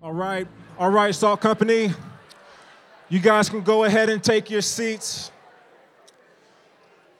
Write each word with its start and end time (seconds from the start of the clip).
All 0.00 0.12
right, 0.12 0.46
all 0.78 0.90
right, 0.90 1.12
Salt 1.12 1.40
Company. 1.40 1.92
You 3.08 3.18
guys 3.18 3.48
can 3.48 3.62
go 3.62 3.82
ahead 3.82 4.08
and 4.08 4.22
take 4.22 4.48
your 4.48 4.62
seats. 4.62 5.32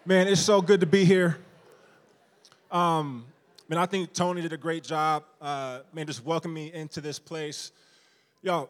Man, 0.07 0.29
it's 0.29 0.41
so 0.41 0.63
good 0.63 0.79
to 0.79 0.87
be 0.87 1.05
here. 1.05 1.39
Um, 2.71 3.25
man, 3.69 3.81
I 3.81 3.87
think 3.87 4.13
Tony 4.13 4.43
did 4.43 4.53
a 4.53 4.57
great 4.57 4.85
job. 4.85 5.25
Uh, 5.41 5.81
man, 5.93 6.07
just 6.07 6.25
welcome 6.25 6.55
me 6.55 6.73
into 6.73 7.01
this 7.01 7.19
place. 7.19 7.73
Yo, 8.43 8.69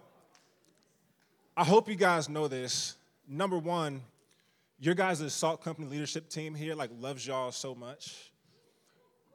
I 1.54 1.62
hope 1.62 1.86
you 1.86 1.94
guys 1.94 2.30
know 2.30 2.48
this. 2.48 2.96
Number 3.28 3.58
one, 3.58 4.00
your 4.80 4.94
guys' 4.94 5.34
Salt 5.34 5.62
Company 5.62 5.86
leadership 5.86 6.30
team 6.30 6.54
here 6.54 6.74
like 6.74 6.88
loves 6.98 7.26
y'all 7.26 7.52
so 7.52 7.74
much. 7.74 8.30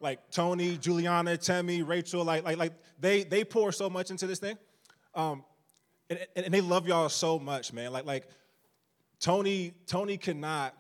Like 0.03 0.29
Tony, 0.31 0.77
Juliana, 0.77 1.37
Tammy, 1.37 1.81
Rachel, 1.81 2.25
like 2.25 2.43
like 2.43 2.57
like 2.57 2.73
they 2.99 3.23
they 3.23 3.45
pour 3.45 3.71
so 3.71 3.89
much 3.89 4.11
into 4.11 4.27
this 4.27 4.37
thing. 4.37 4.57
Um, 5.15 5.45
and, 6.09 6.19
and 6.35 6.53
they 6.53 6.59
love 6.59 6.87
y'all 6.89 7.07
so 7.07 7.39
much, 7.39 7.71
man. 7.71 7.93
Like 7.93 8.05
like 8.05 8.27
Tony 9.21 9.73
Tony 9.87 10.17
cannot 10.17 10.75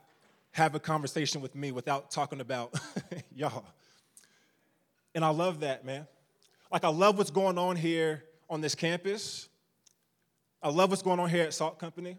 have 0.51 0.75
a 0.75 0.79
conversation 0.79 1.41
with 1.41 1.55
me 1.55 1.71
without 1.71 2.11
talking 2.11 2.41
about 2.41 2.77
y'all. 3.35 3.63
And 5.15 5.23
I 5.23 5.29
love 5.29 5.61
that, 5.61 5.85
man. 5.85 6.05
Like 6.69 6.83
I 6.83 6.89
love 6.89 7.17
what's 7.17 7.31
going 7.31 7.57
on 7.57 7.77
here 7.77 8.25
on 8.49 8.59
this 8.59 8.75
campus. 8.75 9.47
I 10.61 10.67
love 10.67 10.89
what's 10.89 11.01
going 11.01 11.21
on 11.21 11.29
here 11.29 11.43
at 11.43 11.53
Salt 11.53 11.79
Company. 11.79 12.17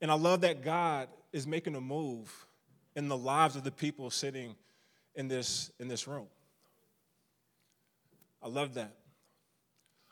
And 0.00 0.12
I 0.12 0.14
love 0.14 0.42
that 0.42 0.62
God 0.62 1.08
is 1.32 1.44
making 1.44 1.74
a 1.74 1.80
move 1.80 2.46
in 2.94 3.08
the 3.08 3.16
lives 3.16 3.56
of 3.56 3.64
the 3.64 3.72
people 3.72 4.10
sitting 4.10 4.54
in 5.16 5.28
this, 5.28 5.70
in 5.80 5.88
this 5.88 6.06
room. 6.06 6.26
I 8.42 8.48
love 8.48 8.74
that. 8.74 8.94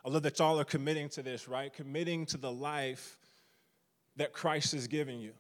I 0.05 0.11
love 0.11 0.23
that 0.25 0.39
y'all 0.39 0.59
are 0.59 0.65
committing 0.65 1.09
to 1.11 1.23
this, 1.23 1.49
right? 1.49 1.73
Committing 1.73 2.27
to 2.27 2.37
the 2.37 2.51
life 2.51 3.19
that 4.17 4.33
Christ 4.33 4.75
is 4.75 4.87
giving 4.87 5.21
you. 5.21 5.33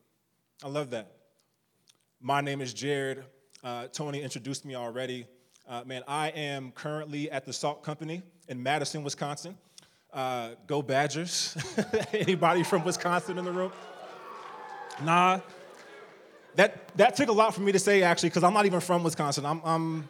I 0.62 0.69
love 0.69 0.91
that. 0.91 1.12
My 2.20 2.41
name 2.41 2.61
is 2.61 2.72
Jarryd. 2.72 3.22
Uh, 3.62 3.89
Tony 3.89 4.22
introduced 4.22 4.64
me 4.64 4.74
already. 4.74 5.27
Uh, 5.69 5.83
man, 5.84 6.02
I 6.06 6.28
am 6.28 6.70
currently 6.72 7.30
at 7.30 7.44
the 7.44 7.52
Salt 7.52 7.83
Company 7.83 8.22
in 8.48 8.62
Madison, 8.62 9.02
Wisconsin. 9.02 9.56
Uh, 10.12 10.50
go 10.67 10.80
Badgers. 10.80 11.56
Anybody 12.12 12.62
from 12.62 12.84
Wisconsin 12.84 13.39
in 13.39 13.44
the 13.44 13.52
room? 13.52 13.72
Nah. 15.02 15.41
That, 16.56 16.97
that 16.97 17.16
took 17.16 17.28
a 17.28 17.33
lot 17.33 17.55
for 17.55 17.62
me 17.62 17.72
to 17.72 17.78
say, 17.78 18.02
actually, 18.02 18.28
because 18.30 18.44
I'm 18.44 18.55
not 18.55 18.66
even 18.66 18.80
from 18.80 19.02
Wisconsin. 19.02 19.44
I'm, 19.44 19.60
I'm 19.64 20.08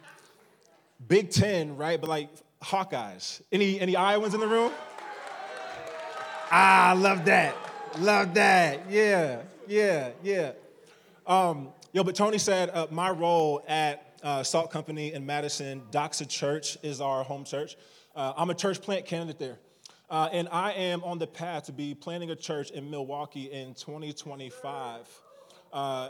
Big 1.07 1.31
Ten, 1.31 1.75
right? 1.75 1.99
But 1.99 2.09
like 2.09 2.29
Hawkeyes. 2.61 3.41
Any, 3.51 3.79
any 3.79 3.95
Iowans 3.95 4.33
in 4.33 4.39
the 4.39 4.47
room? 4.47 4.71
Ah, 6.51 6.95
love 6.97 7.25
that. 7.25 7.55
Love 7.99 8.33
that. 8.35 8.89
Yeah, 8.89 9.41
yeah, 9.67 10.11
yeah. 10.23 10.51
Um, 11.25 11.69
yo, 11.93 12.03
but 12.03 12.15
Tony 12.15 12.37
said 12.37 12.69
uh, 12.69 12.87
my 12.91 13.09
role 13.09 13.63
at 13.67 14.19
uh, 14.23 14.43
Salt 14.43 14.71
Company 14.71 15.13
in 15.13 15.25
Madison, 15.25 15.81
Doxa 15.91 16.27
Church 16.27 16.77
is 16.83 17.01
our 17.01 17.23
home 17.23 17.43
church. 17.43 17.77
Uh, 18.15 18.33
I'm 18.37 18.49
a 18.49 18.53
church 18.53 18.81
plant 18.81 19.05
candidate 19.05 19.39
there. 19.39 19.57
Uh, 20.09 20.29
and 20.31 20.47
I 20.51 20.73
am 20.73 21.03
on 21.03 21.17
the 21.17 21.27
path 21.27 21.65
to 21.65 21.71
be 21.71 21.95
planting 21.95 22.29
a 22.29 22.35
church 22.35 22.69
in 22.69 22.89
Milwaukee 22.89 23.51
in 23.51 23.73
2025. 23.73 25.07
Uh, 25.73 26.09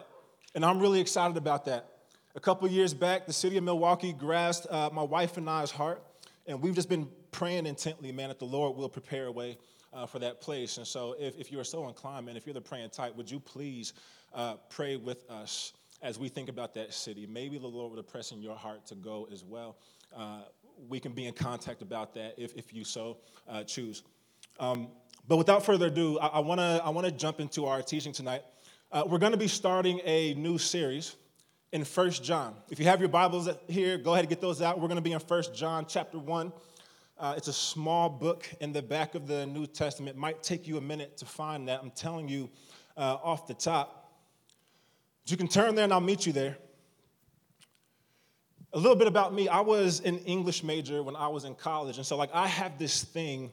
and 0.56 0.64
I'm 0.64 0.80
really 0.80 1.02
excited 1.02 1.36
about 1.36 1.66
that. 1.66 1.86
A 2.34 2.40
couple 2.40 2.68
years 2.70 2.94
back, 2.94 3.28
the 3.28 3.34
city 3.34 3.58
of 3.58 3.64
Milwaukee 3.64 4.14
grasped 4.14 4.68
uh, 4.72 4.90
my 4.92 5.04
wife 5.04 5.36
and 5.38 5.50
I's 5.50 5.70
heart, 5.70 6.02
and 6.48 6.62
we've 6.62 6.74
just 6.74 6.88
been 6.88 7.10
praying 7.32 7.66
intently, 7.66 8.14
man, 8.14 8.30
that 8.30 8.40
the 8.40 8.46
Lord 8.46 8.78
will 8.78 8.88
prepare 8.88 9.26
a 9.26 9.32
way 9.32 9.58
uh, 9.94 10.06
for 10.06 10.20
that 10.20 10.40
place. 10.40 10.78
And 10.78 10.88
so, 10.88 11.16
if, 11.20 11.38
if 11.38 11.52
you 11.52 11.60
are 11.60 11.66
so 11.66 11.88
inclined, 11.90 12.26
man, 12.26 12.38
if 12.38 12.46
you're 12.46 12.54
the 12.54 12.62
praying 12.62 12.90
type, 12.92 13.16
would 13.18 13.30
you 13.30 13.40
please 13.40 13.94
uh, 14.34 14.56
pray 14.70 14.96
with 14.96 15.30
us 15.30 15.74
as 16.02 16.18
we 16.18 16.30
think 16.30 16.48
about 16.48 16.74
that 16.76 16.94
city? 16.94 17.28
Maybe 17.30 17.58
the 17.58 17.68
Lord 17.68 17.92
would 17.92 18.00
impress 18.00 18.32
in 18.32 18.42
your 18.42 18.56
heart 18.56 18.86
to 18.88 18.96
go 18.96 19.28
as 19.32 19.44
well. 19.44 19.76
Uh, 20.16 20.42
we 20.88 21.02
can 21.02 21.12
be 21.12 21.26
in 21.26 21.34
contact 21.34 21.82
about 21.82 22.14
that 22.16 22.36
if, 22.38 22.54
if 22.56 22.74
you 22.74 22.86
so 22.86 23.18
uh, 23.50 23.64
choose. 23.64 24.04
Um, 24.60 24.88
but 25.28 25.38
without 25.38 25.66
further 25.66 25.88
ado, 25.88 26.18
I, 26.20 26.28
I 26.28 26.40
want 26.40 26.60
to 26.60 26.82
I 26.84 26.90
wanna 26.90 27.12
jump 27.12 27.40
into 27.42 27.66
our 27.66 27.82
teaching 27.82 28.14
tonight. 28.14 28.44
Uh, 28.96 29.04
we're 29.06 29.18
going 29.18 29.34
to 29.34 29.38
be 29.38 29.50
starting 29.50 30.00
a 30.06 30.34
new 30.36 30.58
series 30.58 31.18
in 31.74 31.84
First 31.84 32.24
John. 32.24 32.56
If 32.70 32.80
you 32.80 32.86
have 32.86 33.02
your 33.02 33.10
Bibles 33.10 33.50
here, 33.68 33.98
go 33.98 34.14
ahead 34.14 34.24
and 34.24 34.30
get 34.30 34.40
those 34.40 34.62
out. 34.62 34.80
We're 34.80 34.88
going 34.88 34.96
to 34.96 35.02
be 35.02 35.12
in 35.12 35.20
First 35.20 35.54
John 35.54 35.86
chapter 35.86 36.18
1. 36.18 36.54
Uh, 37.20 37.34
it's 37.36 37.50
a 37.50 37.54
small 37.54 38.08
book 38.08 38.50
in 38.62 38.72
the 38.72 38.82
back 38.82 39.14
of 39.14 39.28
the 39.28 39.48
New 39.48 39.68
Testament. 39.68 40.16
It 40.16 40.18
might 40.18 40.42
take 40.42 40.66
you 40.66 40.78
a 40.78 40.82
minute 40.82 41.18
to 41.18 41.26
find 41.26 41.68
that. 41.68 41.82
I'm 41.84 41.92
telling 41.92 42.30
you 42.30 42.50
uh, 42.96 43.18
off 43.22 43.48
the 43.48 43.54
top. 43.54 44.14
You 45.26 45.36
can 45.36 45.50
turn 45.50 45.76
there 45.76 45.84
and 45.84 45.92
I'll 45.92 46.00
meet 46.00 46.26
you 46.26 46.32
there. 46.32 46.58
A 48.72 48.80
little 48.80 48.96
bit 48.96 49.08
about 49.08 49.34
me 49.34 49.50
I 49.50 49.60
was 49.60 50.00
an 50.06 50.20
English 50.20 50.64
major 50.64 51.04
when 51.04 51.18
I 51.18 51.28
was 51.28 51.44
in 51.44 51.56
college. 51.56 51.98
And 51.98 52.06
so, 52.06 52.16
like, 52.16 52.34
I 52.34 52.48
have 52.48 52.80
this 52.80 53.04
thing 53.04 53.52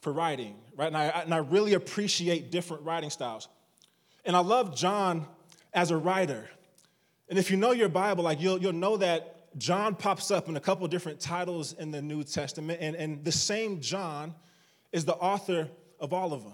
for 0.00 0.12
writing, 0.12 0.54
right? 0.76 0.86
And 0.86 0.96
I, 0.96 1.06
and 1.06 1.34
I 1.34 1.38
really 1.38 1.74
appreciate 1.74 2.52
different 2.52 2.84
writing 2.84 3.10
styles. 3.10 3.48
And 4.26 4.36
I 4.36 4.40
love 4.40 4.76
John 4.76 5.26
as 5.72 5.90
a 5.90 5.96
writer. 5.96 6.48
And 7.28 7.38
if 7.38 7.50
you 7.50 7.56
know 7.56 7.72
your 7.72 7.88
Bible, 7.88 8.24
like, 8.24 8.40
you'll, 8.40 8.58
you'll 8.60 8.72
know 8.72 8.96
that 8.98 9.56
John 9.58 9.94
pops 9.94 10.30
up 10.30 10.48
in 10.48 10.56
a 10.56 10.60
couple 10.60 10.86
different 10.88 11.20
titles 11.20 11.72
in 11.72 11.90
the 11.90 12.02
New 12.02 12.24
Testament. 12.24 12.78
And, 12.82 12.94
and 12.96 13.24
the 13.24 13.32
same 13.32 13.80
John 13.80 14.34
is 14.92 15.04
the 15.04 15.14
author 15.14 15.68
of 15.98 16.12
all 16.12 16.32
of 16.32 16.42
them. 16.42 16.52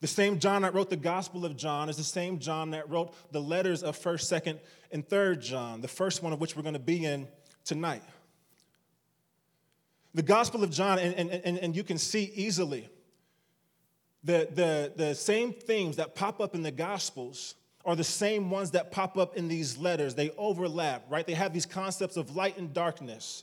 The 0.00 0.08
same 0.08 0.38
John 0.38 0.62
that 0.62 0.74
wrote 0.74 0.90
the 0.90 0.96
Gospel 0.96 1.44
of 1.44 1.56
John 1.56 1.88
is 1.88 1.96
the 1.96 2.02
same 2.02 2.38
John 2.40 2.70
that 2.70 2.90
wrote 2.90 3.14
the 3.32 3.40
letters 3.40 3.82
of 3.82 3.96
1st, 3.96 4.42
2nd, 4.42 4.58
and 4.90 5.08
3rd 5.08 5.40
John, 5.40 5.80
the 5.80 5.88
first 5.88 6.22
one 6.22 6.32
of 6.32 6.40
which 6.40 6.56
we're 6.56 6.62
going 6.62 6.74
to 6.74 6.80
be 6.80 7.04
in 7.04 7.28
tonight. 7.64 8.02
The 10.14 10.22
Gospel 10.22 10.64
of 10.64 10.70
John, 10.70 10.98
and, 10.98 11.30
and, 11.30 11.58
and, 11.58 11.76
you 11.76 11.84
can 11.84 11.98
see 11.98 12.32
easily 12.34 12.88
the, 14.24 14.48
the, 14.52 14.92
the 14.96 15.14
same 15.14 15.52
themes 15.52 15.96
that 15.96 16.14
pop 16.14 16.40
up 16.40 16.54
in 16.54 16.62
the 16.62 16.70
Gospels 16.70 17.54
are 17.84 17.96
the 17.96 18.04
same 18.04 18.50
ones 18.50 18.70
that 18.72 18.92
pop 18.92 19.18
up 19.18 19.36
in 19.36 19.48
these 19.48 19.76
letters. 19.76 20.14
They 20.14 20.30
overlap, 20.38 21.04
right? 21.10 21.26
They 21.26 21.34
have 21.34 21.52
these 21.52 21.66
concepts 21.66 22.16
of 22.16 22.36
light 22.36 22.56
and 22.56 22.72
darkness, 22.72 23.42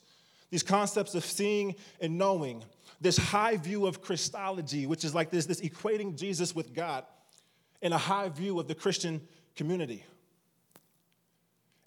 these 0.49 0.63
concepts 0.63 1.15
of 1.15 1.25
seeing 1.25 1.75
and 1.99 2.17
knowing, 2.17 2.63
this 3.01 3.17
high 3.17 3.57
view 3.57 3.85
of 3.85 4.01
Christology, 4.01 4.85
which 4.85 5.03
is 5.03 5.13
like 5.13 5.29
this, 5.29 5.45
this 5.45 5.61
equating 5.61 6.17
Jesus 6.17 6.55
with 6.55 6.73
God, 6.73 7.05
and 7.81 7.93
a 7.93 7.97
high 7.97 8.29
view 8.29 8.59
of 8.59 8.67
the 8.67 8.75
Christian 8.75 9.21
community. 9.55 10.05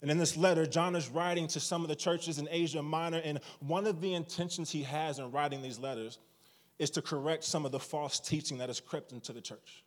And 0.01 0.11
in 0.11 0.17
this 0.17 0.35
letter, 0.35 0.65
John 0.65 0.95
is 0.95 1.07
writing 1.09 1.47
to 1.47 1.59
some 1.59 1.81
of 1.81 1.87
the 1.87 1.95
churches 1.95 2.37
in 2.37 2.47
Asia 2.51 2.83
Minor, 2.83 3.21
and 3.23 3.39
one 3.59 3.87
of 3.87 4.01
the 4.01 4.13
intentions 4.13 4.69
he 4.69 4.83
has 4.83 5.17
in 5.17 5.31
writing 5.31 5.61
these 5.61 5.79
letters 5.79 6.19
is 6.79 6.89
to 6.91 7.01
correct 7.01 7.43
some 7.43 7.65
of 7.65 7.71
the 7.71 7.79
false 7.79 8.19
teaching 8.19 8.57
that 8.57 8.69
has 8.69 8.79
crept 8.79 9.11
into 9.11 9.31
the 9.33 9.41
church. 9.41 9.83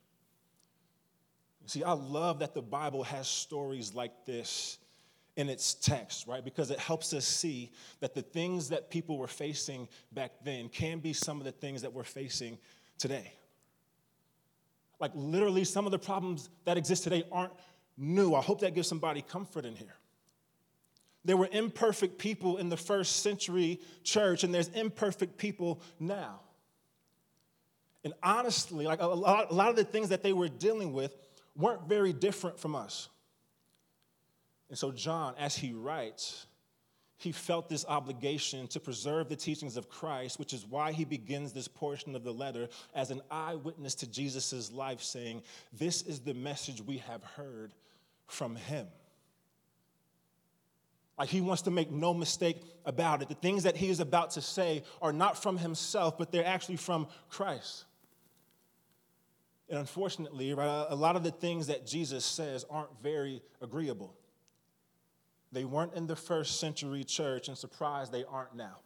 See, 1.65 1.83
I 1.83 1.91
love 1.91 2.39
that 2.39 2.53
the 2.53 2.61
Bible 2.61 3.03
has 3.03 3.27
stories 3.27 3.93
like 3.93 4.25
this 4.25 4.77
in 5.35 5.49
its 5.49 5.73
text, 5.73 6.25
right? 6.25 6.43
Because 6.43 6.71
it 6.71 6.79
helps 6.79 7.13
us 7.13 7.25
see 7.25 7.71
that 7.99 8.15
the 8.15 8.21
things 8.21 8.69
that 8.69 8.89
people 8.89 9.17
were 9.17 9.27
facing 9.27 9.87
back 10.13 10.31
then 10.43 10.69
can 10.69 10.99
be 10.99 11.11
some 11.13 11.39
of 11.39 11.43
the 11.43 11.51
things 11.51 11.81
that 11.81 11.91
we're 11.91 12.03
facing 12.03 12.57
today. 12.97 13.33
Like, 14.99 15.11
literally, 15.13 15.65
some 15.65 15.85
of 15.85 15.91
the 15.91 15.99
problems 15.99 16.49
that 16.65 16.77
exist 16.77 17.03
today 17.03 17.23
aren't 17.31 17.53
new. 17.97 18.33
I 18.33 18.41
hope 18.41 18.61
that 18.61 18.73
gives 18.73 18.87
somebody 18.87 19.21
comfort 19.21 19.65
in 19.65 19.75
here. 19.75 19.95
There 21.25 21.37
were 21.37 21.49
imperfect 21.51 22.17
people 22.17 22.57
in 22.57 22.69
the 22.69 22.77
first 22.77 23.17
century 23.17 23.81
church, 24.03 24.43
and 24.45 24.53
there's 24.53 24.69
imperfect 24.69 25.37
people 25.37 25.81
now. 25.99 26.39
And 28.07 28.13
honestly, 28.23 28.85
like 28.85 29.01
a 29.01 29.05
lot, 29.05 29.51
a 29.51 29.53
lot 29.53 29.67
of 29.67 29.75
the 29.75 29.83
things 29.83 30.07
that 30.09 30.23
they 30.23 30.31
were 30.31 30.47
dealing 30.47 30.93
with 30.93 31.13
weren't 31.57 31.89
very 31.89 32.13
different 32.13 32.57
from 32.57 32.73
us. 32.73 33.09
And 34.69 34.77
so, 34.77 34.93
John, 34.93 35.33
as 35.37 35.57
he 35.57 35.73
writes, 35.73 36.45
he 37.17 37.33
felt 37.33 37.67
this 37.67 37.83
obligation 37.85 38.65
to 38.67 38.79
preserve 38.79 39.27
the 39.27 39.35
teachings 39.35 39.75
of 39.75 39.89
Christ, 39.89 40.39
which 40.39 40.53
is 40.53 40.65
why 40.65 40.93
he 40.93 41.03
begins 41.03 41.51
this 41.51 41.67
portion 41.67 42.15
of 42.15 42.23
the 42.23 42.31
letter 42.31 42.69
as 42.95 43.11
an 43.11 43.19
eyewitness 43.29 43.93
to 43.95 44.07
Jesus' 44.09 44.71
life, 44.71 45.03
saying, 45.03 45.41
This 45.73 46.01
is 46.03 46.21
the 46.21 46.33
message 46.33 46.81
we 46.81 46.99
have 46.99 47.21
heard 47.35 47.73
from 48.25 48.55
him. 48.55 48.87
Like 51.19 51.27
he 51.27 51.41
wants 51.41 51.63
to 51.63 51.71
make 51.71 51.91
no 51.91 52.13
mistake 52.13 52.61
about 52.85 53.21
it. 53.21 53.27
The 53.27 53.35
things 53.35 53.63
that 53.63 53.75
he 53.75 53.89
is 53.89 53.99
about 53.99 54.31
to 54.31 54.41
say 54.41 54.85
are 55.01 55.11
not 55.11 55.43
from 55.43 55.57
himself, 55.57 56.17
but 56.17 56.31
they're 56.31 56.45
actually 56.45 56.77
from 56.77 57.07
Christ. 57.27 57.83
And 59.69 59.79
unfortunately, 59.79 60.53
right, 60.53 60.85
a 60.89 60.95
lot 60.95 61.15
of 61.15 61.23
the 61.23 61.31
things 61.31 61.67
that 61.67 61.85
Jesus 61.85 62.25
says 62.25 62.65
aren't 62.69 63.01
very 63.01 63.41
agreeable. 63.61 64.15
They 65.51 65.65
weren't 65.65 65.93
in 65.93 66.07
the 66.07 66.15
first 66.15 66.59
century 66.59 67.03
church, 67.03 67.47
and 67.47 67.57
surprised 67.57 68.11
they 68.11 68.23
aren't 68.23 68.55
now. 68.55 68.77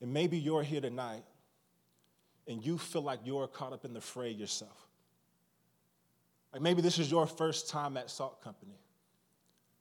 And 0.00 0.12
maybe 0.12 0.38
you're 0.38 0.62
here 0.62 0.80
tonight 0.80 1.24
and 2.46 2.64
you 2.64 2.78
feel 2.78 3.02
like 3.02 3.20
you're 3.24 3.48
caught 3.48 3.72
up 3.72 3.84
in 3.84 3.92
the 3.92 4.00
fray 4.00 4.30
yourself. 4.30 4.88
Like 6.52 6.62
maybe 6.62 6.80
this 6.80 6.98
is 6.98 7.10
your 7.10 7.26
first 7.26 7.68
time 7.68 7.96
at 7.96 8.10
Salt 8.10 8.42
Company. 8.42 8.78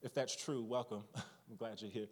If 0.02 0.14
that's 0.14 0.36
true, 0.36 0.64
welcome. 0.64 1.04
I'm 1.16 1.56
glad 1.58 1.82
you're 1.82 1.92
here. 1.92 2.08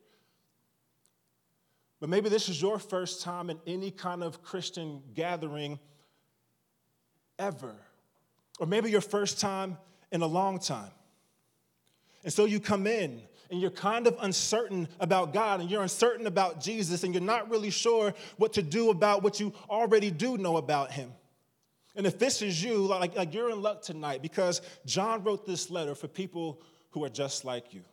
But 2.00 2.09
maybe 2.09 2.30
this 2.30 2.50
is 2.50 2.62
your 2.62 2.80
first 2.80 3.21
time 3.21 3.50
in 3.50 3.59
any 3.66 3.89
kind 3.89 4.24
of 4.24 4.44
Christian 4.44 5.01
gathering 5.13 5.80
ever. 7.39 7.75
Or 8.59 8.68
maybe 8.68 8.89
your 8.91 9.01
first 9.01 9.39
time 9.39 9.77
in 10.12 10.21
a 10.21 10.27
long 10.27 10.59
time. 10.59 10.91
And 12.24 12.31
so 12.31 12.45
you 12.45 12.59
come 12.59 12.88
in 12.88 13.21
and 13.50 13.59
you're 13.59 13.71
kind 13.71 14.07
of 14.07 14.15
uncertain 14.21 14.88
about 15.00 15.33
God 15.33 15.59
and 15.59 15.69
you're 15.69 15.81
uncertain 15.81 16.27
about 16.27 16.62
Jesus 16.62 17.03
and 17.03 17.13
you're 17.13 17.24
not 17.24 17.50
really 17.50 17.69
sure 17.69 18.13
what 18.38 18.53
to 18.53 18.62
do 18.62 18.89
about 18.89 19.24
what 19.24 19.39
you 19.39 19.53
already 19.69 20.09
do 20.09 20.38
know 20.38 20.57
about 20.57 20.91
Him. 20.91 21.12
And 21.95 22.07
if 22.07 22.18
this 22.18 22.41
is 22.41 22.63
you, 22.63 22.77
like, 22.77 23.15
like 23.15 23.33
you're 23.33 23.51
in 23.51 23.62
luck 23.62 23.81
tonight 23.81 24.21
because 24.21 24.62
John 24.85 25.24
wrote 25.24 25.45
this 25.45 25.69
letter 25.69 25.94
for 25.94 26.07
people 26.07 26.62
who 26.91 27.03
are 27.03 27.09
just 27.09 27.45
like 27.45 27.74
you. 27.74 27.83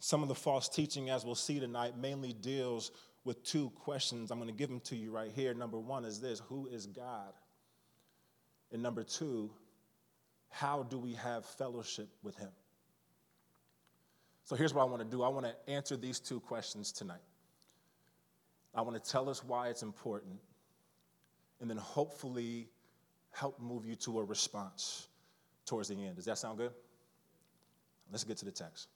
Some 0.00 0.22
of 0.22 0.28
the 0.28 0.34
false 0.34 0.68
teaching, 0.68 1.10
as 1.10 1.24
we'll 1.24 1.34
see 1.34 1.58
tonight, 1.58 1.98
mainly 1.98 2.32
deals 2.32 2.92
with 3.28 3.44
two 3.44 3.68
questions. 3.84 4.30
I'm 4.30 4.38
going 4.38 4.48
to 4.48 4.56
give 4.56 4.70
them 4.70 4.80
to 4.80 4.96
you 4.96 5.10
right 5.10 5.30
here. 5.30 5.52
Number 5.52 5.78
one 5.78 6.06
is 6.06 6.18
this 6.18 6.40
Who 6.48 6.66
is 6.66 6.86
God? 6.86 7.34
And 8.72 8.82
number 8.82 9.04
two, 9.04 9.50
how 10.48 10.82
do 10.82 10.98
we 10.98 11.12
have 11.14 11.44
fellowship 11.44 12.08
with 12.22 12.36
Him? 12.36 12.48
So 14.44 14.56
here's 14.56 14.72
what 14.72 14.80
I 14.80 14.84
want 14.86 15.02
to 15.02 15.08
do 15.08 15.22
I 15.22 15.28
want 15.28 15.44
to 15.44 15.70
answer 15.70 15.94
these 15.96 16.18
two 16.18 16.40
questions 16.40 16.90
tonight. 16.90 17.20
I 18.74 18.80
want 18.80 19.02
to 19.02 19.10
tell 19.10 19.28
us 19.28 19.44
why 19.44 19.68
it's 19.68 19.82
important, 19.82 20.38
and 21.60 21.68
then 21.68 21.76
hopefully 21.76 22.68
help 23.30 23.60
move 23.60 23.84
you 23.84 23.94
to 23.96 24.20
a 24.20 24.24
response 24.24 25.06
towards 25.66 25.88
the 25.88 26.02
end. 26.02 26.16
Does 26.16 26.24
that 26.24 26.38
sound 26.38 26.56
good? 26.56 26.72
Let's 28.10 28.24
get 28.24 28.38
to 28.38 28.46
the 28.46 28.52
text. 28.52 28.88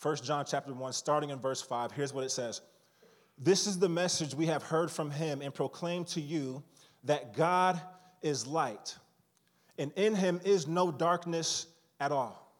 1 0.00 0.16
John 0.16 0.46
chapter 0.48 0.72
1, 0.72 0.92
starting 0.94 1.28
in 1.28 1.38
verse 1.38 1.60
5, 1.60 1.92
here's 1.92 2.14
what 2.14 2.24
it 2.24 2.30
says. 2.30 2.62
This 3.42 3.66
is 3.66 3.78
the 3.78 3.88
message 3.88 4.34
we 4.34 4.46
have 4.46 4.62
heard 4.62 4.90
from 4.90 5.10
him 5.10 5.40
and 5.40 5.52
proclaimed 5.52 6.08
to 6.08 6.20
you 6.20 6.62
that 7.04 7.34
God 7.34 7.80
is 8.20 8.46
light, 8.46 8.94
and 9.78 9.90
in 9.96 10.14
him 10.14 10.42
is 10.44 10.68
no 10.68 10.92
darkness 10.92 11.66
at 11.98 12.12
all. 12.12 12.54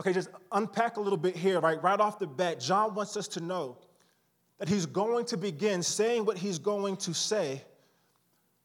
Okay, 0.00 0.12
just 0.12 0.30
unpack 0.50 0.96
a 0.96 1.00
little 1.00 1.16
bit 1.16 1.36
here, 1.36 1.60
right? 1.60 1.80
Right 1.80 2.00
off 2.00 2.18
the 2.18 2.26
bat, 2.26 2.58
John 2.58 2.94
wants 2.94 3.16
us 3.16 3.28
to 3.28 3.40
know 3.40 3.78
that 4.58 4.68
he's 4.68 4.84
going 4.84 5.26
to 5.26 5.36
begin 5.36 5.82
saying 5.82 6.24
what 6.24 6.36
he's 6.36 6.58
going 6.58 6.96
to 6.96 7.14
say 7.14 7.62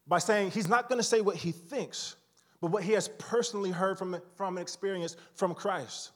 by 0.07 0.17
saying 0.17 0.49
he's 0.51 0.67
not 0.67 0.89
going 0.89 0.97
to 0.97 1.03
say 1.03 1.21
what 1.21 1.35
he 1.35 1.51
thinks, 1.51 2.15
but 2.59 2.71
what 2.71 2.83
he 2.83 2.93
has 2.93 3.07
personally 3.19 3.69
heard 3.69 3.99
from, 3.99 4.19
from 4.35 4.57
an 4.57 4.61
experience 4.63 5.15
from 5.35 5.53
Christ. 5.53 6.11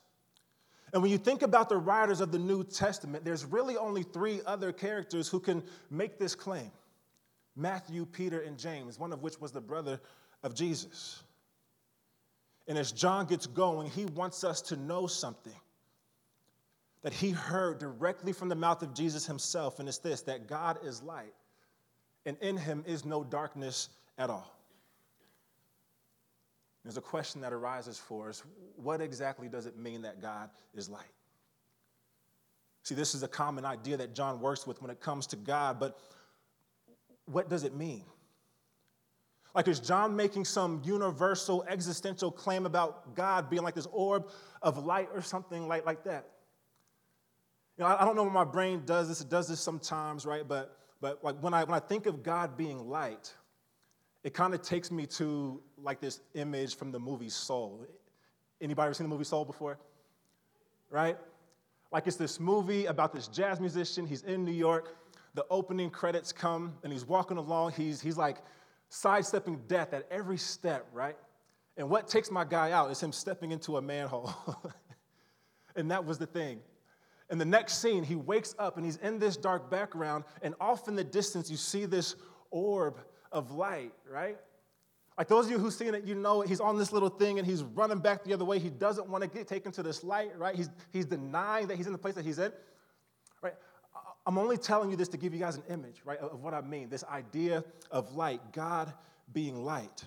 And 0.94 1.02
when 1.02 1.12
you 1.12 1.18
think 1.18 1.42
about 1.42 1.70
the 1.70 1.78
writers 1.78 2.22
of 2.22 2.32
the 2.32 2.40
New 2.40 2.64
Testament, 2.64 3.24
there's 3.24 3.46
really 3.46 3.78
only 3.78 4.04
three 4.04 4.42
other 4.46 4.72
characters 4.72 5.28
who 5.28 5.40
can 5.40 5.64
make 5.90 6.18
this 6.18 6.36
claim 6.36 6.72
Matthew, 7.56 8.06
Peter, 8.06 8.42
and 8.42 8.58
James, 8.58 8.98
one 8.98 9.12
of 9.12 9.22
which 9.22 9.40
was 9.40 9.52
the 9.52 9.62
brother 9.62 10.00
of 10.44 10.56
Jesus. 10.56 11.24
And 12.68 12.78
as 12.78 12.92
John 12.92 13.26
gets 13.26 13.48
going, 13.48 13.90
he 13.90 14.06
wants 14.06 14.44
us 14.44 14.62
to 14.64 14.76
know 14.76 15.08
something 15.08 15.54
that 17.02 17.14
he 17.14 17.32
heard 17.32 17.80
directly 17.80 18.34
from 18.34 18.50
the 18.50 18.56
mouth 18.56 18.82
of 18.84 18.94
Jesus 18.94 19.26
himself, 19.26 19.80
and 19.80 19.88
it's 19.88 19.98
this 19.98 20.22
that 20.24 20.48
God 20.48 20.80
is 20.84 21.02
light, 21.02 21.34
and 22.26 22.38
in 22.42 22.58
him 22.58 22.84
is 22.86 23.06
no 23.06 23.24
darkness 23.24 23.90
at 24.18 24.30
all. 24.30 24.59
There's 26.84 26.98
a 26.98 27.02
question 27.02 27.42
that 27.42 27.54
arises 27.54 27.98
for 27.98 28.30
us 28.30 28.44
what 28.76 29.02
exactly 29.02 29.50
does 29.50 29.66
it 29.66 29.78
mean 29.78 30.02
that 30.04 30.22
God 30.22 30.50
is 30.74 30.90
light? 30.90 31.04
See, 32.84 32.96
this 32.96 33.14
is 33.14 33.24
a 33.24 33.28
common 33.28 33.66
idea 33.66 33.98
that 33.98 34.16
John 34.16 34.40
works 34.40 34.66
with 34.66 34.81
when 34.81 34.90
it 34.90 35.00
comes 35.00 35.28
to 35.28 35.36
God, 35.36 35.80
but 35.80 36.00
what 37.26 37.50
does 37.50 37.64
it 37.64 37.76
mean? 37.76 38.06
Like, 39.54 39.68
is 39.68 39.80
John 39.80 40.16
making 40.16 40.46
some 40.46 40.81
universal 40.86 41.66
existential 41.68 42.31
claim 42.31 42.66
about 42.66 43.16
God 43.16 43.50
being 43.50 43.64
like 43.64 43.76
this 43.76 43.88
orb 43.92 44.30
of 44.62 44.86
light 44.86 45.10
or 45.14 45.22
something 45.22 45.68
like, 45.68 45.86
like 45.86 46.04
that? 46.04 46.26
You 47.78 47.84
know, 47.84 47.90
I, 47.90 48.02
I 48.02 48.06
don't 48.06 48.16
know 48.16 48.24
when 48.24 48.34
my 48.34 48.44
brain 48.44 48.84
does 48.86 49.08
this. 49.08 49.22
It 49.22 49.30
does 49.30 49.48
this 49.48 49.60
sometimes, 49.60 50.26
right? 50.26 50.48
But, 50.48 50.78
but 51.02 51.24
like 51.24 51.42
when 51.42 51.54
I, 51.54 51.64
when 51.64 51.74
I 51.74 51.80
think 51.80 52.06
of 52.06 52.24
God 52.24 52.58
being 52.58 52.90
light, 52.90 53.34
it 54.24 54.33
kind 54.33 54.54
of 54.54 54.62
takes 54.62 54.92
me 54.92 55.06
to 55.06 55.62
like 55.77 56.01
this 56.01 56.21
image 56.33 56.75
from 56.75 56.92
the 56.92 57.00
movie 57.00 57.30
Soul. 57.30 57.86
Anybody 58.62 58.86
ever 58.88 58.94
seen 58.94 59.06
the 59.06 59.10
movie 59.10 59.24
Soul 59.24 59.45
before? 59.45 59.80
Right? 60.89 61.18
Like 61.92 62.06
it's 62.07 62.18
this 62.18 62.39
movie 62.39 62.86
about 62.86 63.13
this 63.13 63.27
jazz 63.27 63.60
musician. 63.60 64.06
He's 64.06 64.24
in 64.24 64.44
New 64.44 64.51
York. 64.51 64.98
The 65.36 65.45
opening 65.50 65.89
credits 65.89 66.31
come 66.31 66.74
and 66.83 66.92
he's 66.92 67.06
walking 67.06 67.38
along. 67.38 67.74
He's, 67.74 68.01
he's 68.01 68.18
like 68.18 68.38
sidestepping 68.89 69.62
death 69.68 69.94
at 69.94 70.06
every 70.12 70.38
step, 70.38 70.88
right? 70.92 71.16
And 71.77 71.89
what 71.89 72.07
takes 72.07 72.30
my 72.30 72.44
guy 72.44 72.71
out 72.71 72.92
is 72.92 73.01
him 73.01 73.13
stepping 73.13 73.51
into 73.51 73.77
a 73.77 73.81
manhole. 73.81 74.33
and 75.75 75.89
that 75.92 76.04
was 76.04 76.18
the 76.18 76.25
thing. 76.25 76.60
In 77.31 77.38
the 77.38 77.45
next 77.45 77.81
scene, 77.81 78.04
he 78.04 78.16
wakes 78.16 78.56
up 78.60 78.75
and 78.75 78.86
he's 78.86 78.98
in 78.98 79.19
this 79.19 79.38
dark 79.38 79.69
background, 79.69 80.24
and 80.42 80.56
off 80.60 80.88
in 80.88 80.95
the 80.95 81.04
distance, 81.04 81.50
you 81.50 81.57
see 81.57 81.86
this 81.86 82.16
orb 82.50 83.00
of 83.31 83.52
light, 83.52 83.94
right? 84.10 84.38
Like 85.18 85.28
those 85.28 85.46
of 85.46 85.52
you 85.52 85.60
who've 85.60 85.74
seen 85.74 85.94
it, 85.94 86.06
you 86.06 86.16
know 86.16 86.42
he's 86.42 86.62
on 86.62 86.78
this 86.78 86.94
little 86.94 87.10
thing 87.10 87.40
and 87.40 87.46
he's 87.46 87.62
running 87.62 88.00
back 88.00 88.24
the 88.24 88.34
other 88.34 88.46
way. 88.46 88.58
He 88.58 88.70
doesn't 88.70 89.10
want 89.10 89.22
to 89.22 89.30
get 89.30 89.48
taken 89.48 89.72
to 89.74 89.84
this 89.84 90.04
light, 90.04 90.31
right? 90.38 90.56
He's, 90.56 90.70
he's 90.92 91.06
denying 91.06 91.68
that 91.68 91.76
he's 91.76 91.88
in 91.88 91.92
the 91.92 92.00
place 92.00 92.16
that 92.16 92.24
he's 92.24 92.40
in, 92.40 92.54
right? 93.42 93.54
I'm 94.26 94.38
only 94.38 94.58
telling 94.58 94.92
you 94.92 94.96
this 94.96 95.10
to 95.10 95.18
give 95.18 95.34
you 95.34 95.40
guys 95.40 95.58
an 95.58 95.64
image, 95.70 96.02
right, 96.06 96.20
of 96.20 96.42
what 96.42 96.54
I 96.54 96.62
mean. 96.62 96.90
This 96.90 97.04
idea 97.04 97.64
of 97.92 98.16
light, 98.16 98.40
God 98.54 98.94
being 99.34 99.64
light. 99.66 100.06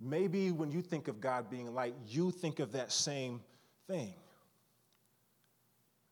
Maybe 0.00 0.50
when 0.50 0.72
you 0.72 0.82
think 0.82 1.08
of 1.08 1.20
God 1.20 1.50
being 1.50 1.72
light, 1.74 1.94
you 2.08 2.30
think 2.30 2.58
of 2.58 2.72
that 2.72 2.90
same 2.90 3.40
thing. 3.86 4.14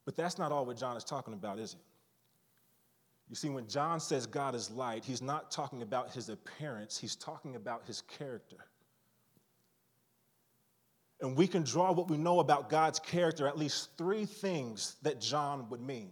But 0.04 0.16
that's 0.16 0.38
not 0.38 0.52
all 0.52 0.64
what 0.64 0.76
John 0.76 0.96
is 0.96 1.04
talking 1.04 1.34
about, 1.34 1.58
is 1.58 1.74
it? 1.74 1.80
You 3.28 3.36
see, 3.36 3.50
when 3.50 3.68
John 3.68 4.00
says 4.00 4.26
God 4.26 4.54
is 4.54 4.70
light, 4.70 5.04
he's 5.04 5.20
not 5.20 5.50
talking 5.50 5.82
about 5.82 6.12
his 6.12 6.28
appearance, 6.28 6.98
he's 6.98 7.14
talking 7.14 7.56
about 7.56 7.86
his 7.86 8.02
character. 8.02 8.56
And 11.20 11.36
we 11.36 11.46
can 11.46 11.62
draw 11.62 11.92
what 11.92 12.08
we 12.08 12.16
know 12.16 12.40
about 12.40 12.70
God's 12.70 13.00
character, 13.00 13.48
at 13.48 13.58
least 13.58 13.90
three 13.98 14.24
things 14.24 14.96
that 15.02 15.20
John 15.20 15.68
would 15.70 15.80
mean 15.80 16.10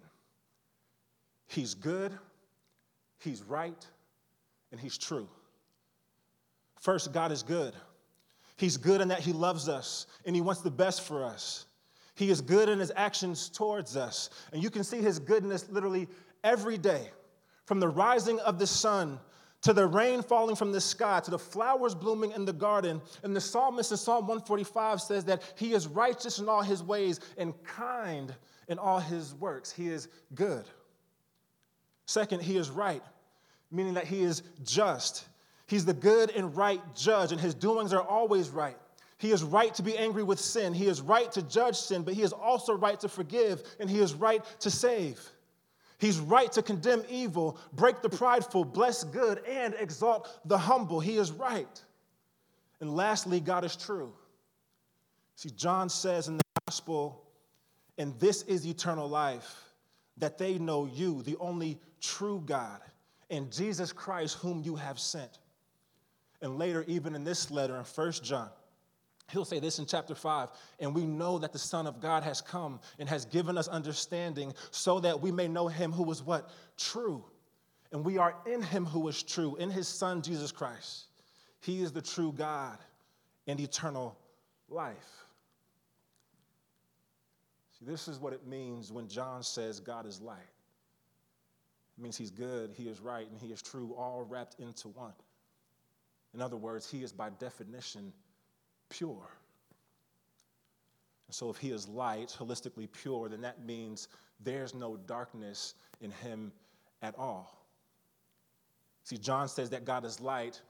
He's 1.49 1.75
good, 1.75 2.13
He's 3.21 3.43
right, 3.43 3.87
and 4.73 4.81
He's 4.81 4.99
true. 4.99 5.29
First, 6.81 7.13
God 7.13 7.33
is 7.33 7.43
good. 7.43 7.73
He's 8.57 8.77
good 8.77 9.01
in 9.01 9.09
that 9.09 9.21
He 9.21 9.33
loves 9.33 9.69
us 9.69 10.07
and 10.25 10.35
He 10.35 10.43
wants 10.43 10.63
the 10.63 10.71
best 10.71 11.03
for 11.03 11.25
us. 11.25 11.67
He 12.15 12.31
is 12.31 12.41
good 12.41 12.69
in 12.69 12.81
His 12.81 12.91
actions 12.97 13.49
towards 13.49 13.97
us. 13.97 14.31
And 14.53 14.63
you 14.63 14.71
can 14.71 14.83
see 14.83 15.01
His 15.01 15.19
goodness 15.19 15.69
literally 15.71 16.09
every 16.45 16.79
day, 16.79 17.11
from 17.65 17.81
the 17.81 17.89
rising 17.89 18.39
of 18.41 18.59
the 18.59 18.67
sun 18.67 19.19
to 19.63 19.73
the 19.73 19.87
rain 19.87 20.23
falling 20.23 20.55
from 20.55 20.71
the 20.71 20.81
sky, 20.81 21.19
to 21.21 21.31
the 21.31 21.39
flowers 21.39 21.93
blooming 21.93 22.31
in 22.33 22.45
the 22.45 22.53
garden. 22.53 23.03
And 23.25 23.35
the 23.35 23.41
psalmist 23.41 23.91
in 23.91 23.97
Psalm 23.97 24.29
145 24.29 25.01
says 25.01 25.25
that 25.25 25.43
he 25.57 25.73
is 25.73 25.89
righteous 25.89 26.39
in 26.39 26.49
all 26.49 26.63
his 26.63 26.85
ways 26.85 27.19
and 27.37 27.53
kind 27.65 28.33
in 28.69 28.79
all 28.79 29.01
his 29.01 29.35
works. 29.35 29.73
He 29.73 29.89
is 29.89 30.09
good. 30.37 30.65
Second, 32.07 32.43
he 32.43 32.57
is 32.57 32.71
right, 32.71 33.03
meaning 33.73 33.95
that 33.95 34.07
he 34.07 34.23
is 34.23 34.45
just. 34.63 35.27
He's 35.67 35.85
the 35.85 35.95
good 35.95 36.31
and 36.31 36.57
right 36.57 36.81
judge, 36.95 37.33
and 37.33 37.41
his 37.41 37.53
doings 37.55 37.93
are 37.93 38.03
always 38.03 38.51
right. 38.51 38.77
He 39.19 39.33
is 39.33 39.43
right 39.43 39.75
to 39.75 39.83
be 39.83 39.99
angry 39.99 40.23
with 40.23 40.39
sin. 40.39 40.75
He 40.75 40.87
is 40.87 41.01
right 41.01 41.33
to 41.33 41.43
judge 41.43 41.77
sin, 41.77 42.03
but 42.03 42.15
he 42.15 42.23
is 42.23 42.33
also 42.33 42.75
right 42.75 43.01
to 43.01 43.09
forgive, 43.09 43.63
and 43.81 43.91
he 43.91 43.99
is 43.99 44.15
right 44.15 44.45
to 44.61 44.71
save. 44.71 45.21
He's 45.99 46.21
right 46.21 46.53
to 46.53 46.63
condemn 46.63 47.05
evil, 47.09 47.59
break 47.73 48.03
the 48.03 48.09
prideful, 48.09 48.65
bless 48.65 49.05
good, 49.05 49.43
and 49.49 49.75
exalt 49.79 50.29
the 50.45 50.59
humble. 50.59 51.01
He 51.01 51.17
is 51.17 51.33
right. 51.33 51.83
And 52.81 52.95
lastly, 52.95 53.41
God 53.41 53.65
is 53.65 53.77
true. 53.77 54.13
See, 55.37 55.51
John 55.51 55.89
says 55.89 56.29
in 56.29 56.37
the 56.37 56.45
gospel, 56.67 57.23
and 57.99 58.19
this 58.19 58.43
is 58.43 58.67
eternal 58.67 59.09
life, 59.09 59.63
that 60.19 60.39
they 60.39 60.59
know 60.59 60.87
you, 60.87 61.23
the 61.23 61.37
only 61.39 61.79
true 62.01 62.43
God, 62.45 62.81
and 63.31 63.51
Jesus 63.51 63.93
Christ, 63.93 64.37
whom 64.37 64.63
you 64.63 64.77
have 64.77 64.99
sent. 64.99 65.39
And 66.43 66.59
later, 66.59 66.85
even 66.87 67.15
in 67.15 67.25
this 67.25 67.51
letter 67.51 67.77
in 67.77 67.85
1 67.85 68.13
John, 68.23 68.51
He'll 69.33 69.45
say 69.45 69.59
this 69.59 69.79
in 69.79 69.87
chapter 69.87 70.15
5 70.15 70.51
and 70.79 70.95
we 70.95 71.05
know 71.05 71.39
that 71.39 71.53
the 71.53 71.59
Son 71.59 71.87
of 71.87 72.01
God 72.01 72.23
has 72.23 72.41
come 72.41 72.79
and 72.99 73.09
has 73.09 73.25
given 73.25 73.59
us 73.59 73.67
understanding 73.67 74.55
so 74.71 75.01
that 75.01 75.21
we 75.21 75.33
may 75.33 75.49
know 75.49 75.67
him 75.67 75.93
who 75.93 76.09
is 76.11 76.23
what? 76.23 76.51
True. 76.77 77.25
And 77.93 78.05
we 78.05 78.19
are 78.19 78.37
in 78.47 78.63
him 78.63 78.85
who 78.85 79.07
is 79.09 79.23
true, 79.23 79.57
in 79.57 79.71
his 79.71 79.89
Son, 79.89 80.23
Jesus 80.23 80.53
Christ. 80.53 81.07
He 81.61 81.83
is 81.83 81.93
the 81.93 82.03
true 82.03 82.33
God 82.33 82.79
and 83.47 83.59
eternal 83.59 84.17
life. 84.69 85.27
See, 87.79 87.85
this 87.85 88.09
is 88.09 88.19
what 88.19 88.33
it 88.33 88.47
means 88.47 88.93
when 88.93 89.09
John 89.09 89.43
says 89.43 89.81
God 89.81 90.07
is 90.07 90.21
light. 90.21 90.39
It 91.97 92.03
means 92.03 92.17
he's 92.17 92.31
good, 92.31 92.73
he 92.77 92.89
is 92.89 93.01
right, 93.01 93.29
and 93.29 93.41
he 93.41 93.49
is 93.49 93.63
true, 93.63 93.95
all 93.97 94.23
wrapped 94.29 94.61
into 94.61 94.89
one. 94.89 95.15
In 96.35 96.43
other 96.43 96.57
words, 96.57 96.91
he 96.91 97.03
is 97.03 97.13
by 97.13 97.31
definition 97.31 98.13
pure. 98.89 99.29
So, 101.31 101.51
if 101.51 101.57
he 101.57 101.71
is 101.71 101.89
light, 101.89 102.35
holistically 102.39 102.89
pure, 102.91 103.29
then 103.29 103.41
that 103.43 103.65
means 103.65 104.09
there's 104.45 104.75
no 104.75 104.97
darkness 104.97 105.75
in 106.01 106.11
him 106.11 106.53
at 107.03 107.19
all. 107.19 107.67
See, 109.03 109.19
John 109.19 109.49
says 109.49 109.71
that 109.71 109.85
God 109.85 110.05
is 110.05 110.21
light, 110.21 110.61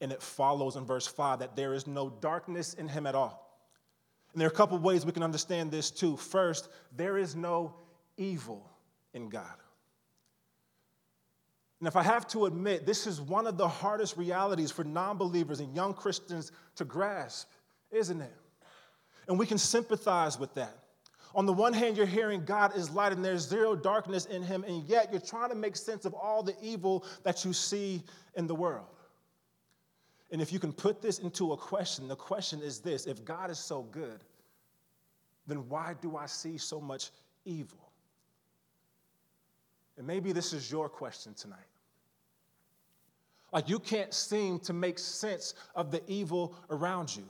and 0.00 0.12
it 0.12 0.22
follows 0.22 0.76
in 0.76 0.84
verse 0.84 1.06
5 1.06 1.40
that 1.40 1.56
there 1.56 1.74
is 1.74 1.86
no 1.86 2.10
darkness 2.20 2.74
in 2.74 2.88
him 2.88 3.06
at 3.06 3.14
all. 3.14 3.50
And 4.32 4.40
there 4.40 4.46
are 4.46 4.52
a 4.52 4.54
couple 4.54 4.78
ways 4.78 5.04
we 5.04 5.12
can 5.12 5.22
understand 5.22 5.70
this 5.70 5.90
too. 5.90 6.16
First, 6.16 6.68
there 6.96 7.18
is 7.18 7.34
no 7.34 7.74
evil 8.16 8.68
in 9.12 9.28
God. 9.28 9.56
And 11.80 11.88
if 11.88 11.96
I 11.96 12.02
have 12.02 12.28
to 12.28 12.44
admit, 12.44 12.84
this 12.84 13.06
is 13.06 13.20
one 13.20 13.46
of 13.46 13.56
the 13.56 13.66
hardest 13.66 14.16
realities 14.16 14.70
for 14.70 14.84
non 14.84 15.16
believers 15.16 15.60
and 15.60 15.74
young 15.74 15.94
Christians 15.94 16.52
to 16.76 16.84
grasp, 16.84 17.48
isn't 17.90 18.20
it? 18.20 18.34
And 19.28 19.38
we 19.38 19.46
can 19.46 19.58
sympathize 19.58 20.38
with 20.38 20.54
that. 20.54 20.76
On 21.34 21.46
the 21.46 21.52
one 21.52 21.72
hand, 21.72 21.96
you're 21.96 22.06
hearing 22.06 22.44
God 22.44 22.76
is 22.76 22.90
light 22.90 23.12
and 23.12 23.24
there's 23.24 23.46
zero 23.46 23.76
darkness 23.76 24.26
in 24.26 24.42
him, 24.42 24.64
and 24.64 24.84
yet 24.84 25.12
you're 25.12 25.20
trying 25.20 25.50
to 25.50 25.54
make 25.54 25.76
sense 25.76 26.04
of 26.04 26.14
all 26.14 26.42
the 26.42 26.56
evil 26.60 27.04
that 27.22 27.44
you 27.44 27.52
see 27.52 28.02
in 28.34 28.46
the 28.46 28.54
world. 28.54 28.86
And 30.32 30.40
if 30.40 30.52
you 30.52 30.58
can 30.58 30.72
put 30.72 31.02
this 31.02 31.18
into 31.18 31.52
a 31.52 31.56
question, 31.56 32.08
the 32.08 32.16
question 32.16 32.60
is 32.62 32.80
this 32.80 33.06
if 33.06 33.24
God 33.24 33.50
is 33.50 33.58
so 33.58 33.82
good, 33.82 34.24
then 35.46 35.68
why 35.68 35.94
do 36.00 36.16
I 36.16 36.26
see 36.26 36.58
so 36.58 36.80
much 36.80 37.10
evil? 37.44 37.90
And 39.96 40.06
maybe 40.06 40.32
this 40.32 40.52
is 40.52 40.70
your 40.70 40.88
question 40.88 41.34
tonight. 41.34 41.58
Like 43.52 43.68
you 43.68 43.78
can't 43.78 44.14
seem 44.14 44.60
to 44.60 44.72
make 44.72 44.98
sense 44.98 45.54
of 45.74 45.90
the 45.90 46.02
evil 46.06 46.54
around 46.70 47.14
you. 47.14 47.24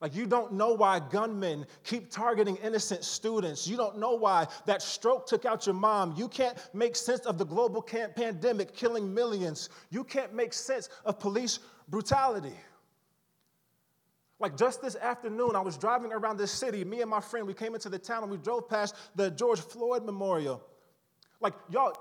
Like, 0.00 0.14
you 0.14 0.26
don't 0.26 0.52
know 0.52 0.74
why 0.74 1.00
gunmen 1.00 1.66
keep 1.82 2.10
targeting 2.10 2.56
innocent 2.56 3.04
students. 3.04 3.66
You 3.66 3.76
don't 3.76 3.98
know 3.98 4.12
why 4.12 4.46
that 4.66 4.80
stroke 4.80 5.26
took 5.26 5.44
out 5.44 5.66
your 5.66 5.74
mom. 5.74 6.14
You 6.16 6.28
can't 6.28 6.56
make 6.72 6.94
sense 6.94 7.26
of 7.26 7.36
the 7.36 7.44
global 7.44 7.82
pandemic 7.82 8.74
killing 8.74 9.12
millions. 9.12 9.70
You 9.90 10.04
can't 10.04 10.32
make 10.32 10.52
sense 10.52 10.88
of 11.04 11.18
police 11.18 11.58
brutality. 11.88 12.54
Like 14.40 14.56
just 14.56 14.80
this 14.80 14.94
afternoon, 14.94 15.56
I 15.56 15.60
was 15.60 15.76
driving 15.76 16.12
around 16.12 16.36
this 16.36 16.52
city. 16.52 16.84
Me 16.84 17.00
and 17.00 17.10
my 17.10 17.20
friend, 17.20 17.44
we 17.44 17.54
came 17.54 17.74
into 17.74 17.88
the 17.88 17.98
town 17.98 18.22
and 18.22 18.30
we 18.30 18.38
drove 18.38 18.68
past 18.68 18.94
the 19.16 19.30
George 19.32 19.60
Floyd 19.60 20.04
Memorial. 20.04 20.62
Like, 21.40 21.54
y'all, 21.68 21.96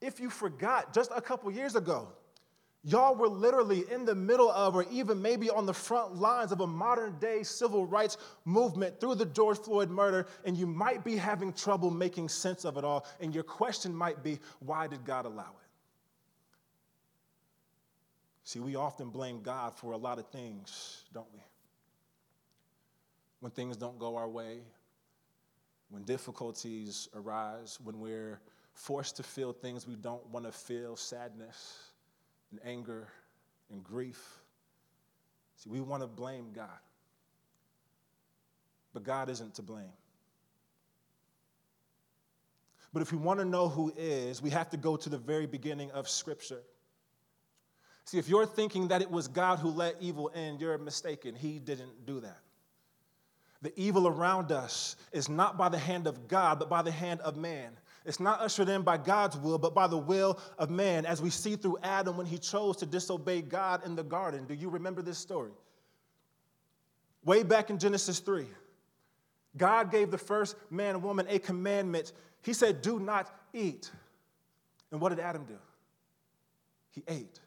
if 0.00 0.18
you 0.18 0.30
forgot, 0.30 0.94
just 0.94 1.10
a 1.14 1.20
couple 1.20 1.50
years 1.50 1.76
ago, 1.76 2.08
Y'all 2.86 3.14
were 3.14 3.28
literally 3.28 3.84
in 3.90 4.04
the 4.04 4.14
middle 4.14 4.50
of, 4.50 4.76
or 4.76 4.84
even 4.90 5.20
maybe 5.20 5.48
on 5.48 5.64
the 5.64 5.72
front 5.72 6.16
lines 6.16 6.52
of 6.52 6.60
a 6.60 6.66
modern 6.66 7.18
day 7.18 7.42
civil 7.42 7.86
rights 7.86 8.18
movement 8.44 9.00
through 9.00 9.14
the 9.14 9.24
George 9.24 9.58
Floyd 9.58 9.88
murder, 9.88 10.26
and 10.44 10.54
you 10.54 10.66
might 10.66 11.02
be 11.02 11.16
having 11.16 11.50
trouble 11.54 11.90
making 11.90 12.28
sense 12.28 12.66
of 12.66 12.76
it 12.76 12.84
all. 12.84 13.06
And 13.20 13.34
your 13.34 13.42
question 13.42 13.94
might 13.94 14.22
be, 14.22 14.38
why 14.60 14.86
did 14.86 15.02
God 15.02 15.24
allow 15.24 15.42
it? 15.42 15.68
See, 18.44 18.60
we 18.60 18.76
often 18.76 19.08
blame 19.08 19.40
God 19.40 19.74
for 19.74 19.92
a 19.92 19.96
lot 19.96 20.18
of 20.18 20.26
things, 20.28 21.04
don't 21.14 21.32
we? 21.32 21.40
When 23.40 23.50
things 23.50 23.78
don't 23.78 23.98
go 23.98 24.16
our 24.16 24.28
way, 24.28 24.58
when 25.88 26.02
difficulties 26.02 27.08
arise, 27.14 27.78
when 27.82 27.98
we're 27.98 28.40
forced 28.74 29.16
to 29.16 29.22
feel 29.22 29.54
things 29.54 29.88
we 29.88 29.96
don't 29.96 30.26
want 30.28 30.44
to 30.44 30.52
feel, 30.52 30.96
sadness 30.96 31.93
and 32.54 32.70
anger 32.70 33.08
and 33.70 33.82
grief. 33.82 34.22
See, 35.56 35.70
we 35.70 35.80
want 35.80 36.02
to 36.02 36.06
blame 36.06 36.52
God. 36.54 36.68
But 38.92 39.02
God 39.02 39.28
isn't 39.28 39.54
to 39.56 39.62
blame. 39.62 39.92
But 42.92 43.02
if 43.02 43.10
we 43.10 43.18
want 43.18 43.40
to 43.40 43.44
know 43.44 43.68
who 43.68 43.92
is, 43.96 44.40
we 44.40 44.50
have 44.50 44.70
to 44.70 44.76
go 44.76 44.96
to 44.96 45.08
the 45.08 45.18
very 45.18 45.46
beginning 45.46 45.90
of 45.90 46.08
Scripture. 46.08 46.62
See, 48.04 48.18
if 48.18 48.28
you're 48.28 48.46
thinking 48.46 48.88
that 48.88 49.02
it 49.02 49.10
was 49.10 49.26
God 49.26 49.58
who 49.58 49.70
let 49.70 49.96
evil 49.98 50.28
in, 50.28 50.60
you're 50.60 50.78
mistaken. 50.78 51.34
He 51.34 51.58
didn't 51.58 52.06
do 52.06 52.20
that. 52.20 52.38
The 53.62 53.72
evil 53.76 54.06
around 54.06 54.52
us 54.52 54.94
is 55.10 55.28
not 55.28 55.56
by 55.56 55.70
the 55.70 55.78
hand 55.78 56.06
of 56.06 56.28
God, 56.28 56.58
but 56.60 56.68
by 56.68 56.82
the 56.82 56.92
hand 56.92 57.20
of 57.22 57.36
man. 57.36 57.72
It's 58.04 58.20
not 58.20 58.40
ushered 58.40 58.68
in 58.68 58.82
by 58.82 58.98
God's 58.98 59.36
will, 59.36 59.58
but 59.58 59.74
by 59.74 59.86
the 59.86 59.96
will 59.96 60.38
of 60.58 60.70
man, 60.70 61.06
as 61.06 61.22
we 61.22 61.30
see 61.30 61.56
through 61.56 61.78
Adam 61.82 62.16
when 62.16 62.26
he 62.26 62.36
chose 62.36 62.76
to 62.78 62.86
disobey 62.86 63.40
God 63.40 63.84
in 63.86 63.96
the 63.96 64.02
garden. 64.02 64.44
Do 64.44 64.54
you 64.54 64.68
remember 64.68 65.00
this 65.00 65.18
story? 65.18 65.52
Way 67.24 67.42
back 67.42 67.70
in 67.70 67.78
Genesis 67.78 68.18
3, 68.18 68.46
God 69.56 69.90
gave 69.90 70.10
the 70.10 70.18
first 70.18 70.56
man 70.70 70.96
and 70.96 71.02
woman 71.02 71.26
a 71.30 71.38
commandment. 71.38 72.12
He 72.42 72.52
said, 72.52 72.82
Do 72.82 72.98
not 72.98 73.34
eat. 73.54 73.90
And 74.92 75.00
what 75.00 75.08
did 75.08 75.20
Adam 75.20 75.44
do? 75.44 75.56
He 76.90 77.02
ate. 77.08 77.40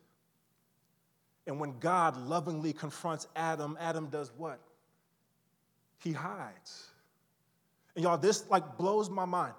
And 1.45 1.59
when 1.59 1.77
God 1.79 2.17
lovingly 2.17 2.73
confronts 2.73 3.27
Adam, 3.35 3.77
Adam 3.79 4.07
does 4.07 4.31
what? 4.35 4.59
He 5.99 6.11
hides. 6.11 6.87
And 7.95 8.03
y'all, 8.03 8.17
this 8.17 8.49
like 8.49 8.77
blows 8.77 9.09
my 9.09 9.25
mind. 9.25 9.53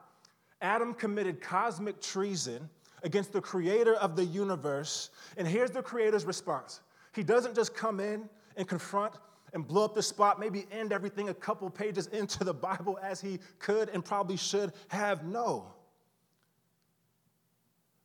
Adam 0.60 0.94
committed 0.94 1.40
cosmic 1.40 2.00
treason 2.00 2.68
against 3.02 3.32
the 3.32 3.40
creator 3.40 3.94
of 3.94 4.16
the 4.16 4.24
universe. 4.24 5.10
And 5.36 5.46
here's 5.46 5.70
the 5.70 5.82
creator's 5.82 6.24
response 6.24 6.80
He 7.14 7.22
doesn't 7.22 7.54
just 7.54 7.74
come 7.74 8.00
in 8.00 8.28
and 8.56 8.66
confront 8.66 9.14
and 9.54 9.66
blow 9.66 9.84
up 9.84 9.94
the 9.94 10.02
spot, 10.02 10.38
maybe 10.38 10.66
end 10.70 10.92
everything 10.92 11.28
a 11.28 11.34
couple 11.34 11.68
pages 11.70 12.06
into 12.12 12.44
the 12.44 12.54
Bible 12.54 12.98
as 13.02 13.20
he 13.20 13.38
could 13.58 13.88
and 13.90 14.04
probably 14.04 14.36
should 14.36 14.72
have. 14.88 15.24
No. 15.24 15.72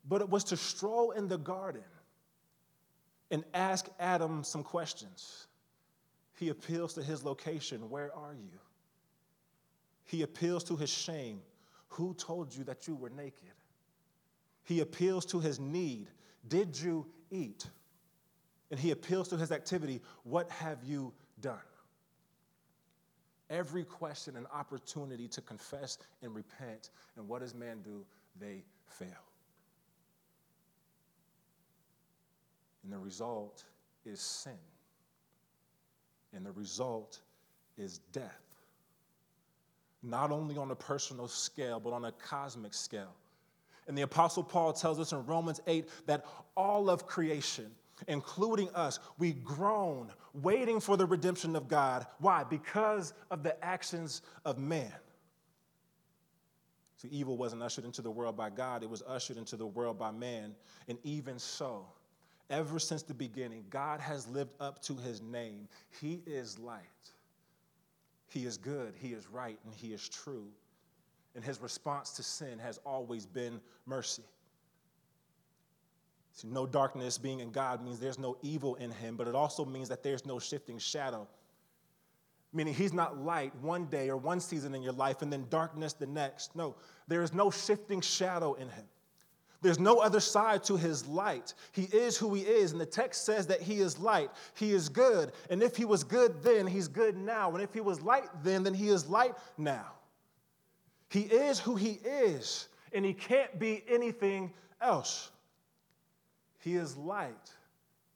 But 0.07 0.21
it 0.21 0.29
was 0.29 0.43
to 0.45 0.57
stroll 0.57 1.11
in 1.11 1.27
the 1.27 1.37
garden 1.37 1.83
and 3.31 3.43
ask 3.53 3.87
Adam 3.99 4.43
some 4.43 4.63
questions. 4.63 5.47
He 6.35 6.49
appeals 6.49 6.93
to 6.95 7.03
his 7.03 7.23
location 7.23 7.89
Where 7.89 8.13
are 8.15 8.33
you? 8.33 8.59
He 10.05 10.21
appeals 10.21 10.63
to 10.65 10.75
his 10.75 10.89
shame. 10.89 11.41
Who 11.93 12.15
told 12.15 12.55
you 12.55 12.63
that 12.63 12.87
you 12.87 12.95
were 12.95 13.11
naked? 13.11 13.53
He 14.63 14.79
appeals 14.79 15.27
to 15.27 15.39
his 15.39 15.59
need. 15.59 16.07
Did 16.47 16.79
you 16.79 17.05
eat? 17.29 17.67
And 18.71 18.79
he 18.79 18.89
appeals 18.89 19.27
to 19.27 19.37
his 19.37 19.51
activity. 19.51 20.01
What 20.23 20.49
have 20.49 20.79
you 20.83 21.13
done? 21.39 21.59
Every 23.51 23.83
question 23.83 24.35
an 24.35 24.47
opportunity 24.51 25.27
to 25.27 25.41
confess 25.41 25.99
and 26.23 26.33
repent. 26.33 26.89
And 27.15 27.27
what 27.27 27.41
does 27.41 27.53
man 27.53 27.81
do? 27.83 28.03
They 28.39 28.63
fail. 28.87 29.09
And 32.83 32.91
the 32.91 32.97
result 32.97 33.65
is 34.03 34.19
sin. 34.19 34.53
And 36.35 36.43
the 36.43 36.53
result 36.53 37.19
is 37.77 37.99
death 38.11 38.52
not 40.03 40.31
only 40.31 40.57
on 40.57 40.71
a 40.71 40.75
personal 40.75 41.27
scale, 41.27 41.79
but 41.79 41.93
on 41.93 42.05
a 42.05 42.11
cosmic 42.11 42.73
scale. 42.73 43.15
And 43.87 43.97
the 43.97 44.03
Apostle 44.03 44.43
Paul 44.43 44.73
tells 44.73 44.99
us 44.99 45.11
in 45.11 45.25
Romans 45.25 45.61
8 45.67 45.87
that 46.05 46.25
all 46.55 46.89
of 46.89 47.05
creation, 47.05 47.71
including 48.07 48.69
us, 48.75 48.99
we 49.17 49.33
groan, 49.33 50.11
waiting 50.33 50.79
for 50.79 50.97
the 50.97 51.05
redemption 51.05 51.55
of 51.55 51.67
God. 51.67 52.05
Why? 52.19 52.43
Because 52.43 53.13
of 53.31 53.43
the 53.43 53.61
actions 53.63 54.21
of 54.45 54.57
man. 54.57 54.93
See, 56.97 57.09
evil 57.09 57.35
wasn't 57.35 57.61
ushered 57.61 57.83
into 57.83 58.01
the 58.01 58.11
world 58.11 58.37
by 58.37 58.49
God, 58.49 58.83
it 58.83 58.89
was 58.89 59.03
ushered 59.07 59.37
into 59.37 59.57
the 59.57 59.67
world 59.67 59.99
by 59.99 60.11
man. 60.11 60.55
And 60.87 60.97
even 61.03 61.37
so, 61.37 61.85
ever 62.49 62.79
since 62.79 63.03
the 63.03 63.13
beginning, 63.13 63.65
God 63.69 63.99
has 63.99 64.27
lived 64.27 64.53
up 64.59 64.81
to 64.83 64.95
his 64.95 65.21
name. 65.21 65.67
He 66.01 66.21
is 66.25 66.57
light. 66.59 66.81
He 68.33 68.45
is 68.45 68.57
good, 68.57 68.95
He 68.97 69.09
is 69.09 69.27
right, 69.29 69.59
and 69.63 69.73
He 69.73 69.93
is 69.93 70.09
true. 70.09 70.47
And 71.35 71.43
His 71.43 71.61
response 71.61 72.11
to 72.11 72.23
sin 72.23 72.57
has 72.59 72.79
always 72.85 73.25
been 73.25 73.61
mercy. 73.85 74.23
See, 76.31 76.47
no 76.47 76.65
darkness 76.65 77.19
being 77.19 77.41
in 77.41 77.51
God 77.51 77.83
means 77.83 77.99
there's 77.99 78.17
no 78.17 78.37
evil 78.41 78.73
in 78.75 78.89
Him, 78.89 79.15
but 79.15 79.27
it 79.27 79.35
also 79.35 79.63
means 79.65 79.87
that 79.89 80.01
there's 80.01 80.25
no 80.25 80.39
shifting 80.39 80.79
shadow. 80.79 81.27
meaning 82.53 82.73
he's 82.73 82.93
not 82.93 83.17
light 83.17 83.53
one 83.61 83.85
day 83.85 84.09
or 84.09 84.17
one 84.17 84.39
season 84.39 84.75
in 84.75 84.83
your 84.83 84.93
life 84.93 85.21
and 85.21 85.33
then 85.33 85.45
darkness 85.49 85.93
the 85.93 86.05
next. 86.05 86.55
No, 86.55 86.75
there 87.07 87.23
is 87.23 87.33
no 87.33 87.49
shifting 87.49 87.99
shadow 87.99 88.53
in 88.53 88.69
him. 88.69 88.85
There's 89.63 89.79
no 89.79 89.99
other 89.99 90.19
side 90.19 90.61
to 90.65 90.75
his 90.75 91.07
light. 91.07 91.53
He 91.71 91.83
is 91.83 92.17
who 92.17 92.33
he 92.33 92.41
is. 92.41 92.73
And 92.73 92.81
the 92.81 92.85
text 92.85 93.25
says 93.25 93.47
that 93.47 93.61
he 93.61 93.79
is 93.79 93.97
light. 93.97 94.29
He 94.55 94.73
is 94.73 94.89
good. 94.89 95.31
And 95.49 95.63
if 95.63 95.77
he 95.77 95.85
was 95.85 96.03
good 96.03 96.43
then, 96.43 96.67
he's 96.67 96.89
good 96.89 97.17
now. 97.17 97.49
And 97.51 97.63
if 97.63 97.73
he 97.73 97.79
was 97.79 98.01
light 98.01 98.27
then, 98.43 98.63
then 98.63 98.73
he 98.73 98.89
is 98.89 99.07
light 99.07 99.33
now. 99.57 99.93
He 101.09 101.21
is 101.21 101.59
who 101.59 101.75
he 101.75 101.99
is. 102.03 102.67
And 102.91 103.05
he 103.05 103.13
can't 103.13 103.57
be 103.57 103.83
anything 103.87 104.51
else. 104.81 105.31
He 106.59 106.75
is 106.75 106.97
light, 106.97 107.51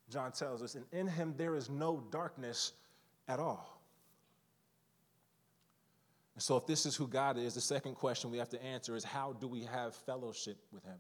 John 0.10 0.34
tells 0.34 0.62
us. 0.62 0.76
And 0.76 0.84
in 0.92 1.08
him 1.08 1.34
there 1.38 1.56
is 1.56 1.70
no 1.70 2.04
darkness 2.12 2.74
at 3.30 3.40
all. 3.40 3.82
And 6.36 6.44
so, 6.44 6.58
if 6.58 6.68
this 6.68 6.86
is 6.86 6.96
who 6.96 7.08
God 7.08 7.38
is, 7.38 7.56
the 7.56 7.62
second 7.62 7.96
question 7.96 8.30
we 8.30 8.38
have 8.38 8.50
to 8.50 8.64
answer 8.64 8.96
is 8.96 9.04
how 9.04 9.34
do 9.34 9.48
we 9.48 9.64
have 9.64 9.96
fellowship 9.96 10.58
with 10.72 10.84
him? 10.84 10.98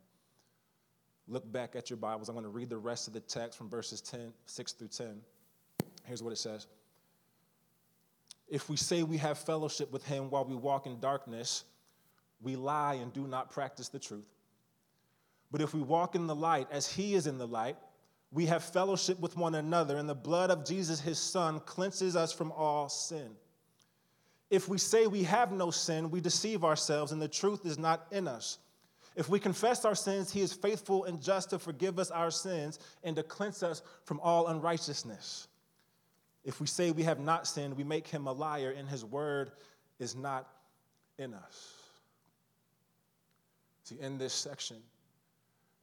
Look 1.27 1.51
back 1.51 1.75
at 1.75 1.89
your 1.89 1.97
Bibles. 1.97 2.29
I'm 2.29 2.35
going 2.35 2.45
to 2.45 2.49
read 2.49 2.69
the 2.69 2.77
rest 2.77 3.07
of 3.07 3.13
the 3.13 3.19
text 3.19 3.57
from 3.57 3.69
verses 3.69 3.99
10, 4.01 4.31
6 4.45 4.71
through 4.73 4.87
10. 4.87 5.21
Here's 6.05 6.23
what 6.23 6.31
it 6.31 6.37
says 6.37 6.67
If 8.47 8.69
we 8.69 8.77
say 8.77 9.03
we 9.03 9.17
have 9.17 9.37
fellowship 9.37 9.91
with 9.91 10.05
him 10.05 10.29
while 10.29 10.45
we 10.45 10.55
walk 10.55 10.85
in 10.85 10.99
darkness, 10.99 11.65
we 12.41 12.55
lie 12.55 12.95
and 12.95 13.11
do 13.11 13.27
not 13.27 13.51
practice 13.51 13.89
the 13.89 13.99
truth. 13.99 14.27
But 15.51 15.61
if 15.61 15.73
we 15.73 15.81
walk 15.81 16.15
in 16.15 16.27
the 16.27 16.35
light 16.35 16.67
as 16.71 16.87
he 16.87 17.13
is 17.13 17.27
in 17.27 17.37
the 17.37 17.47
light, 17.47 17.77
we 18.31 18.45
have 18.45 18.63
fellowship 18.63 19.19
with 19.19 19.37
one 19.37 19.55
another, 19.55 19.97
and 19.97 20.07
the 20.07 20.15
blood 20.15 20.51
of 20.51 20.65
Jesus, 20.65 20.99
his 20.99 21.17
son, 21.17 21.61
cleanses 21.61 22.15
us 22.15 22.33
from 22.33 22.51
all 22.51 22.89
sin. 22.89 23.31
If 24.49 24.67
we 24.67 24.77
say 24.77 25.07
we 25.07 25.23
have 25.23 25.51
no 25.51 25.71
sin, 25.71 26.09
we 26.11 26.19
deceive 26.19 26.63
ourselves, 26.63 27.11
and 27.11 27.21
the 27.21 27.27
truth 27.27 27.65
is 27.65 27.77
not 27.77 28.07
in 28.11 28.27
us. 28.27 28.59
If 29.17 29.29
we 29.29 29.39
confess 29.39 29.83
our 29.83 29.95
sins, 29.95 30.31
he 30.31 30.41
is 30.41 30.53
faithful 30.53 31.05
and 31.05 31.19
just 31.19 31.49
to 31.49 31.57
forgive 31.57 31.97
us 31.97 32.11
our 32.11 32.29
sins 32.29 32.77
and 33.03 33.15
to 33.15 33.23
cleanse 33.23 33.63
us 33.63 33.81
from 34.05 34.19
all 34.19 34.45
unrighteousness. 34.47 35.47
If 36.45 36.61
we 36.61 36.67
say 36.67 36.91
we 36.91 37.01
have 37.01 37.19
not 37.19 37.47
sinned, 37.47 37.75
we 37.75 37.83
make 37.83 38.07
him 38.07 38.27
a 38.27 38.31
liar, 38.31 38.75
and 38.77 38.87
his 38.87 39.03
word 39.03 39.51
is 39.97 40.15
not 40.15 40.47
in 41.17 41.33
us. 41.33 41.73
See, 43.85 43.97
in 43.99 44.19
this 44.19 44.33
section, 44.33 44.77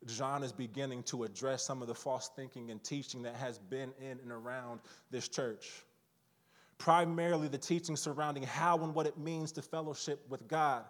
John 0.06 0.44
is 0.44 0.52
beginning 0.52 1.02
to 1.04 1.24
address 1.24 1.64
some 1.64 1.82
of 1.82 1.88
the 1.88 1.94
false 1.94 2.30
thinking 2.36 2.70
and 2.70 2.82
teaching 2.84 3.22
that 3.22 3.34
has 3.34 3.58
been 3.58 3.92
in 4.00 4.20
and 4.22 4.30
around 4.30 4.78
this 5.10 5.28
church. 5.28 5.82
Primarily 6.78 7.48
the 7.48 7.58
teaching 7.58 7.96
surrounding 7.96 8.44
how 8.44 8.78
and 8.78 8.94
what 8.94 9.06
it 9.08 9.18
means 9.18 9.50
to 9.52 9.62
fellowship 9.62 10.24
with 10.28 10.46
God. 10.46 10.84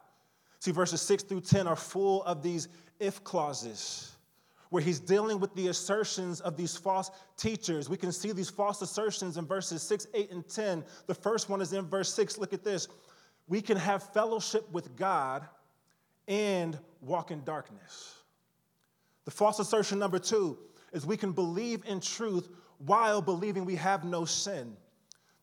See, 0.64 0.71
verses 0.71 1.02
6 1.02 1.25
through 1.25 1.42
10 1.42 1.66
are 1.66 1.76
full 1.76 2.23
of 2.23 2.42
these 2.42 2.68
if 2.99 3.23
clauses 3.23 4.12
where 4.71 4.83
he's 4.83 4.99
dealing 4.99 5.38
with 5.38 5.54
the 5.54 5.68
assertions 5.68 6.40
of 6.40 6.56
these 6.56 6.75
false 6.75 7.11
teachers. 7.37 7.90
We 7.90 7.99
can 7.99 8.11
see 8.11 8.33
these 8.33 8.49
false 8.49 8.80
assertions 8.80 9.37
in 9.37 9.44
verses 9.44 9.83
6, 9.83 10.06
8, 10.14 10.30
and 10.30 10.49
10. 10.49 10.83
The 11.06 11.14
first 11.14 11.50
one 11.50 11.61
is 11.61 11.75
in 11.75 11.85
verse 11.85 12.14
6. 12.14 12.38
Look 12.38 12.54
at 12.54 12.64
this. 12.64 12.88
We 13.47 13.61
can 13.61 13.76
have 13.76 14.11
fellowship 14.14 14.66
with 14.73 14.97
God 14.97 15.47
and 16.28 16.78
walk 17.02 17.30
in 17.30 17.44
darkness. 17.44 18.14
The 19.26 19.33
false 19.33 19.59
assertion 19.59 19.99
number 19.99 20.18
two 20.18 20.56
is 20.94 21.04
we 21.04 21.18
can 21.18 21.33
believe 21.33 21.85
in 21.85 22.00
truth 22.00 22.49
while 22.78 23.21
believing 23.21 23.66
we 23.66 23.76
have 23.76 24.02
no 24.02 24.25
sin. 24.25 24.78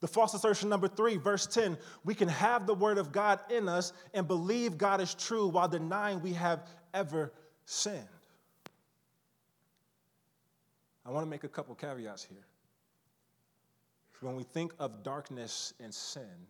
The 0.02 0.08
false 0.08 0.34
assertion 0.34 0.68
number 0.68 0.88
three, 0.88 1.18
verse 1.18 1.46
10, 1.46 1.78
we 2.04 2.16
can 2.16 2.28
have 2.28 2.66
the 2.66 2.74
word 2.74 2.98
of 2.98 3.12
God 3.12 3.40
in 3.52 3.70
us 3.70 3.94
and 4.14 4.28
believe 4.28 4.78
God 4.78 5.00
is 5.00 5.14
true 5.14 5.48
while 5.48 5.68
denying 5.68 6.22
we 6.22 6.34
have 6.34 6.68
ever 6.94 7.32
sinned. 7.66 8.04
I 11.06 11.12
want 11.12 11.26
to 11.26 11.30
make 11.30 11.44
a 11.44 11.50
couple 11.50 11.76
caveats 11.76 12.24
here. 12.24 12.46
When 14.22 14.36
we 14.36 14.44
think 14.44 14.74
of 14.78 15.02
darkness 15.02 15.74
and 15.80 15.94
sin, 15.94 16.48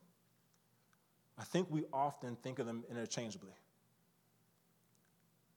I 1.37 1.43
think 1.43 1.67
we 1.69 1.85
often 1.93 2.35
think 2.37 2.59
of 2.59 2.65
them 2.65 2.83
interchangeably. 2.89 3.53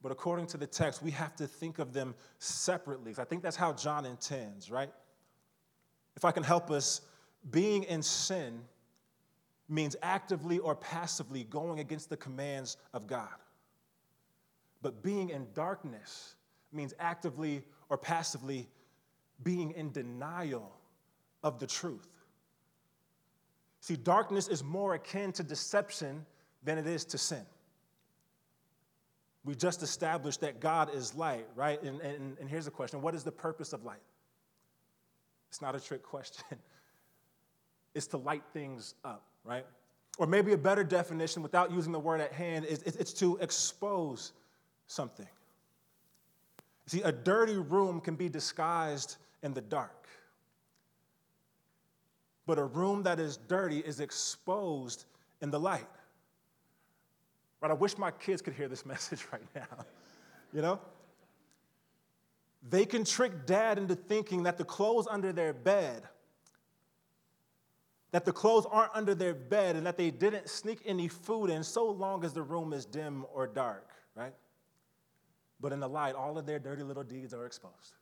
But 0.00 0.12
according 0.12 0.46
to 0.48 0.56
the 0.56 0.66
text, 0.66 1.02
we 1.02 1.10
have 1.12 1.34
to 1.36 1.46
think 1.46 1.78
of 1.78 1.92
them 1.92 2.14
separately. 2.38 3.14
I 3.18 3.24
think 3.24 3.42
that's 3.42 3.56
how 3.56 3.72
John 3.72 4.04
intends, 4.04 4.70
right? 4.70 4.92
If 6.16 6.24
I 6.24 6.30
can 6.30 6.42
help 6.42 6.70
us 6.70 7.00
being 7.50 7.84
in 7.84 8.02
sin 8.02 8.62
means 9.68 9.96
actively 10.02 10.58
or 10.58 10.74
passively 10.74 11.44
going 11.44 11.80
against 11.80 12.10
the 12.10 12.16
commands 12.16 12.76
of 12.92 13.06
God. 13.06 13.28
But 14.82 15.02
being 15.02 15.30
in 15.30 15.46
darkness 15.54 16.34
means 16.72 16.92
actively 16.98 17.62
or 17.88 17.96
passively 17.96 18.68
being 19.42 19.72
in 19.72 19.90
denial 19.92 20.76
of 21.42 21.58
the 21.58 21.66
truth. 21.66 22.08
See, 23.80 23.96
darkness 23.96 24.48
is 24.48 24.62
more 24.64 24.94
akin 24.94 25.32
to 25.32 25.42
deception 25.42 26.24
than 26.62 26.78
it 26.78 26.86
is 26.86 27.04
to 27.06 27.18
sin. 27.18 27.44
We 29.44 29.54
just 29.54 29.82
established 29.82 30.40
that 30.40 30.58
God 30.58 30.94
is 30.94 31.14
light, 31.14 31.46
right? 31.54 31.82
And, 31.82 32.00
and, 32.00 32.38
and 32.38 32.48
here's 32.48 32.64
the 32.64 32.70
question 32.70 33.02
What 33.02 33.14
is 33.14 33.24
the 33.24 33.32
purpose 33.32 33.72
of 33.74 33.84
light? 33.84 34.00
It's 35.50 35.60
not 35.60 35.74
a 35.74 35.80
trick 35.80 36.02
question 36.02 36.44
is 37.94 38.06
to 38.08 38.16
light 38.16 38.42
things 38.52 38.94
up, 39.04 39.22
right? 39.44 39.64
Or 40.18 40.26
maybe 40.26 40.52
a 40.52 40.58
better 40.58 40.84
definition, 40.84 41.42
without 41.42 41.72
using 41.72 41.92
the 41.92 41.98
word 41.98 42.20
at 42.20 42.32
hand, 42.32 42.64
is 42.64 42.82
it's 42.82 43.12
to 43.14 43.36
expose 43.38 44.32
something. 44.86 45.26
See, 46.86 47.02
a 47.02 47.12
dirty 47.12 47.56
room 47.56 48.00
can 48.00 48.14
be 48.14 48.28
disguised 48.28 49.16
in 49.42 49.54
the 49.54 49.60
dark. 49.60 50.06
But 52.46 52.58
a 52.58 52.64
room 52.64 53.02
that 53.04 53.18
is 53.18 53.38
dirty 53.48 53.78
is 53.78 54.00
exposed 54.00 55.06
in 55.40 55.50
the 55.50 55.58
light. 55.58 55.86
Right? 57.60 57.70
I 57.70 57.74
wish 57.74 57.96
my 57.96 58.10
kids 58.10 58.42
could 58.42 58.52
hear 58.52 58.68
this 58.68 58.84
message 58.86 59.26
right 59.32 59.46
now. 59.54 59.84
You 60.52 60.62
know? 60.62 60.80
They 62.68 62.84
can 62.84 63.04
trick 63.04 63.46
dad 63.46 63.78
into 63.78 63.94
thinking 63.94 64.44
that 64.44 64.58
the 64.58 64.64
clothes 64.64 65.06
under 65.10 65.32
their 65.32 65.52
bed 65.52 66.02
that 68.14 68.24
the 68.24 68.32
clothes 68.32 68.64
aren't 68.70 68.94
under 68.94 69.12
their 69.12 69.34
bed 69.34 69.74
and 69.74 69.84
that 69.84 69.96
they 69.96 70.08
didn't 70.08 70.48
sneak 70.48 70.80
any 70.86 71.08
food 71.08 71.50
in 71.50 71.64
so 71.64 71.90
long 71.90 72.22
as 72.24 72.32
the 72.32 72.44
room 72.44 72.72
is 72.72 72.86
dim 72.86 73.26
or 73.34 73.44
dark, 73.44 73.90
right? 74.14 74.32
But 75.58 75.72
in 75.72 75.80
the 75.80 75.88
light, 75.88 76.14
all 76.14 76.38
of 76.38 76.46
their 76.46 76.60
dirty 76.60 76.84
little 76.84 77.02
deeds 77.02 77.34
are 77.34 77.44
exposed. 77.44 77.96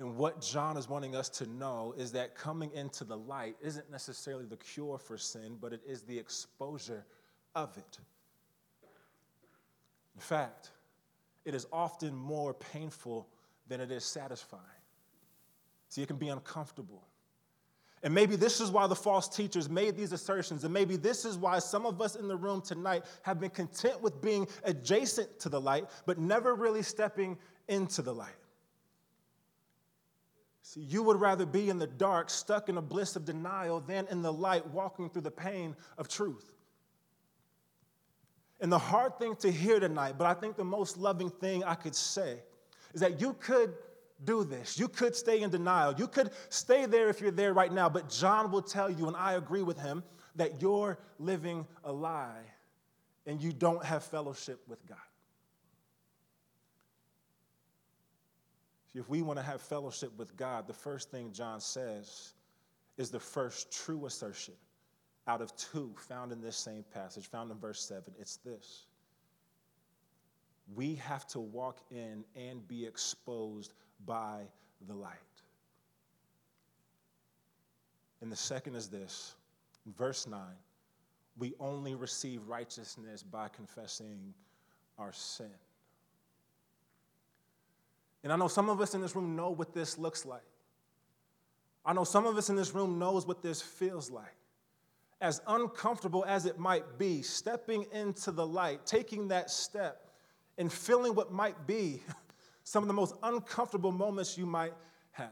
And 0.00 0.16
what 0.16 0.40
John 0.40 0.76
is 0.76 0.88
wanting 0.88 1.14
us 1.14 1.28
to 1.28 1.46
know 1.46 1.94
is 1.96 2.10
that 2.10 2.34
coming 2.34 2.72
into 2.72 3.04
the 3.04 3.16
light 3.16 3.54
isn't 3.62 3.88
necessarily 3.88 4.46
the 4.46 4.56
cure 4.56 4.98
for 4.98 5.16
sin, 5.16 5.58
but 5.60 5.72
it 5.72 5.82
is 5.86 6.02
the 6.02 6.18
exposure 6.18 7.06
of 7.54 7.78
it. 7.78 7.98
In 10.16 10.20
fact, 10.20 10.72
it 11.44 11.54
is 11.54 11.68
often 11.72 12.16
more 12.16 12.52
painful 12.52 13.28
than 13.68 13.80
it 13.80 13.92
is 13.92 14.04
satisfying. 14.04 14.75
It 16.02 16.06
can 16.06 16.16
be 16.16 16.28
uncomfortable. 16.28 17.06
And 18.02 18.14
maybe 18.14 18.36
this 18.36 18.60
is 18.60 18.70
why 18.70 18.86
the 18.86 18.94
false 18.94 19.28
teachers 19.28 19.68
made 19.68 19.96
these 19.96 20.12
assertions. 20.12 20.64
And 20.64 20.72
maybe 20.72 20.96
this 20.96 21.24
is 21.24 21.36
why 21.36 21.58
some 21.58 21.86
of 21.86 22.00
us 22.00 22.14
in 22.14 22.28
the 22.28 22.36
room 22.36 22.60
tonight 22.60 23.04
have 23.22 23.40
been 23.40 23.50
content 23.50 24.00
with 24.00 24.20
being 24.20 24.46
adjacent 24.64 25.40
to 25.40 25.48
the 25.48 25.60
light, 25.60 25.86
but 26.04 26.18
never 26.18 26.54
really 26.54 26.82
stepping 26.82 27.38
into 27.68 28.02
the 28.02 28.14
light. 28.14 28.36
See, 30.62 30.80
you 30.80 31.02
would 31.04 31.20
rather 31.20 31.46
be 31.46 31.70
in 31.70 31.78
the 31.78 31.86
dark, 31.86 32.28
stuck 32.28 32.68
in 32.68 32.76
a 32.76 32.82
bliss 32.82 33.16
of 33.16 33.24
denial, 33.24 33.80
than 33.80 34.06
in 34.10 34.20
the 34.22 34.32
light, 34.32 34.66
walking 34.68 35.08
through 35.08 35.22
the 35.22 35.30
pain 35.30 35.74
of 35.96 36.08
truth. 36.08 36.52
And 38.60 38.72
the 38.72 38.78
hard 38.78 39.18
thing 39.18 39.36
to 39.36 39.50
hear 39.50 39.80
tonight, 39.80 40.14
but 40.18 40.26
I 40.26 40.34
think 40.34 40.56
the 40.56 40.64
most 40.64 40.96
loving 40.96 41.30
thing 41.30 41.62
I 41.64 41.74
could 41.74 41.94
say, 41.94 42.40
is 42.94 43.00
that 43.00 43.20
you 43.20 43.34
could 43.34 43.74
do 44.24 44.44
this. 44.44 44.78
You 44.78 44.88
could 44.88 45.14
stay 45.14 45.42
in 45.42 45.50
denial. 45.50 45.94
You 45.96 46.08
could 46.08 46.30
stay 46.48 46.86
there 46.86 47.08
if 47.08 47.20
you're 47.20 47.30
there 47.30 47.52
right 47.52 47.72
now, 47.72 47.88
but 47.88 48.08
John 48.08 48.50
will 48.50 48.62
tell 48.62 48.90
you, 48.90 49.06
and 49.06 49.16
I 49.16 49.34
agree 49.34 49.62
with 49.62 49.78
him, 49.78 50.02
that 50.36 50.60
you're 50.60 50.98
living 51.18 51.66
a 51.84 51.92
lie 51.92 52.42
and 53.26 53.42
you 53.42 53.52
don't 53.52 53.84
have 53.84 54.04
fellowship 54.04 54.60
with 54.68 54.86
God. 54.86 54.98
See, 58.92 58.98
if 58.98 59.08
we 59.08 59.22
want 59.22 59.38
to 59.38 59.42
have 59.42 59.60
fellowship 59.60 60.16
with 60.16 60.36
God, 60.36 60.66
the 60.66 60.74
first 60.74 61.10
thing 61.10 61.32
John 61.32 61.60
says 61.60 62.34
is 62.96 63.10
the 63.10 63.20
first 63.20 63.72
true 63.72 64.06
assertion 64.06 64.54
out 65.26 65.42
of 65.42 65.54
two 65.56 65.92
found 65.96 66.32
in 66.32 66.40
this 66.40 66.56
same 66.56 66.84
passage, 66.94 67.26
found 67.26 67.50
in 67.50 67.58
verse 67.58 67.82
7. 67.82 68.14
It's 68.18 68.36
this 68.36 68.86
we 70.74 70.96
have 70.96 71.26
to 71.28 71.40
walk 71.40 71.80
in 71.90 72.24
and 72.34 72.66
be 72.66 72.84
exposed 72.84 73.72
by 74.04 74.42
the 74.86 74.94
light. 74.94 75.12
And 78.20 78.30
the 78.30 78.36
second 78.36 78.74
is 78.74 78.88
this 78.88 79.34
verse 79.96 80.26
9 80.26 80.40
we 81.38 81.54
only 81.60 81.94
receive 81.94 82.46
righteousness 82.48 83.22
by 83.22 83.48
confessing 83.48 84.32
our 84.98 85.12
sin. 85.12 85.50
And 88.24 88.32
I 88.32 88.36
know 88.36 88.48
some 88.48 88.68
of 88.68 88.80
us 88.80 88.94
in 88.94 89.02
this 89.02 89.14
room 89.14 89.36
know 89.36 89.50
what 89.50 89.74
this 89.74 89.98
looks 89.98 90.24
like. 90.24 90.42
I 91.84 91.92
know 91.92 92.04
some 92.04 92.26
of 92.26 92.36
us 92.36 92.48
in 92.48 92.56
this 92.56 92.74
room 92.74 92.98
knows 92.98 93.26
what 93.26 93.42
this 93.42 93.62
feels 93.62 94.10
like. 94.10 94.34
As 95.20 95.40
uncomfortable 95.46 96.24
as 96.26 96.44
it 96.44 96.58
might 96.58 96.98
be, 96.98 97.22
stepping 97.22 97.86
into 97.92 98.32
the 98.32 98.46
light, 98.46 98.84
taking 98.84 99.28
that 99.28 99.50
step, 99.50 100.08
and 100.58 100.72
feeling 100.72 101.14
what 101.14 101.32
might 101.32 101.66
be 101.66 102.02
some 102.66 102.82
of 102.82 102.88
the 102.88 102.94
most 102.94 103.14
uncomfortable 103.22 103.92
moments 103.92 104.36
you 104.36 104.44
might 104.44 104.72
have. 105.12 105.30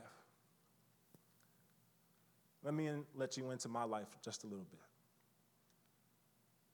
Let 2.63 2.75
me 2.75 2.89
let 3.17 3.37
you 3.37 3.51
into 3.51 3.69
my 3.69 3.83
life 3.83 4.07
just 4.25 4.45
a 4.45 4.47
little 4.47 4.65
bit. 4.71 4.79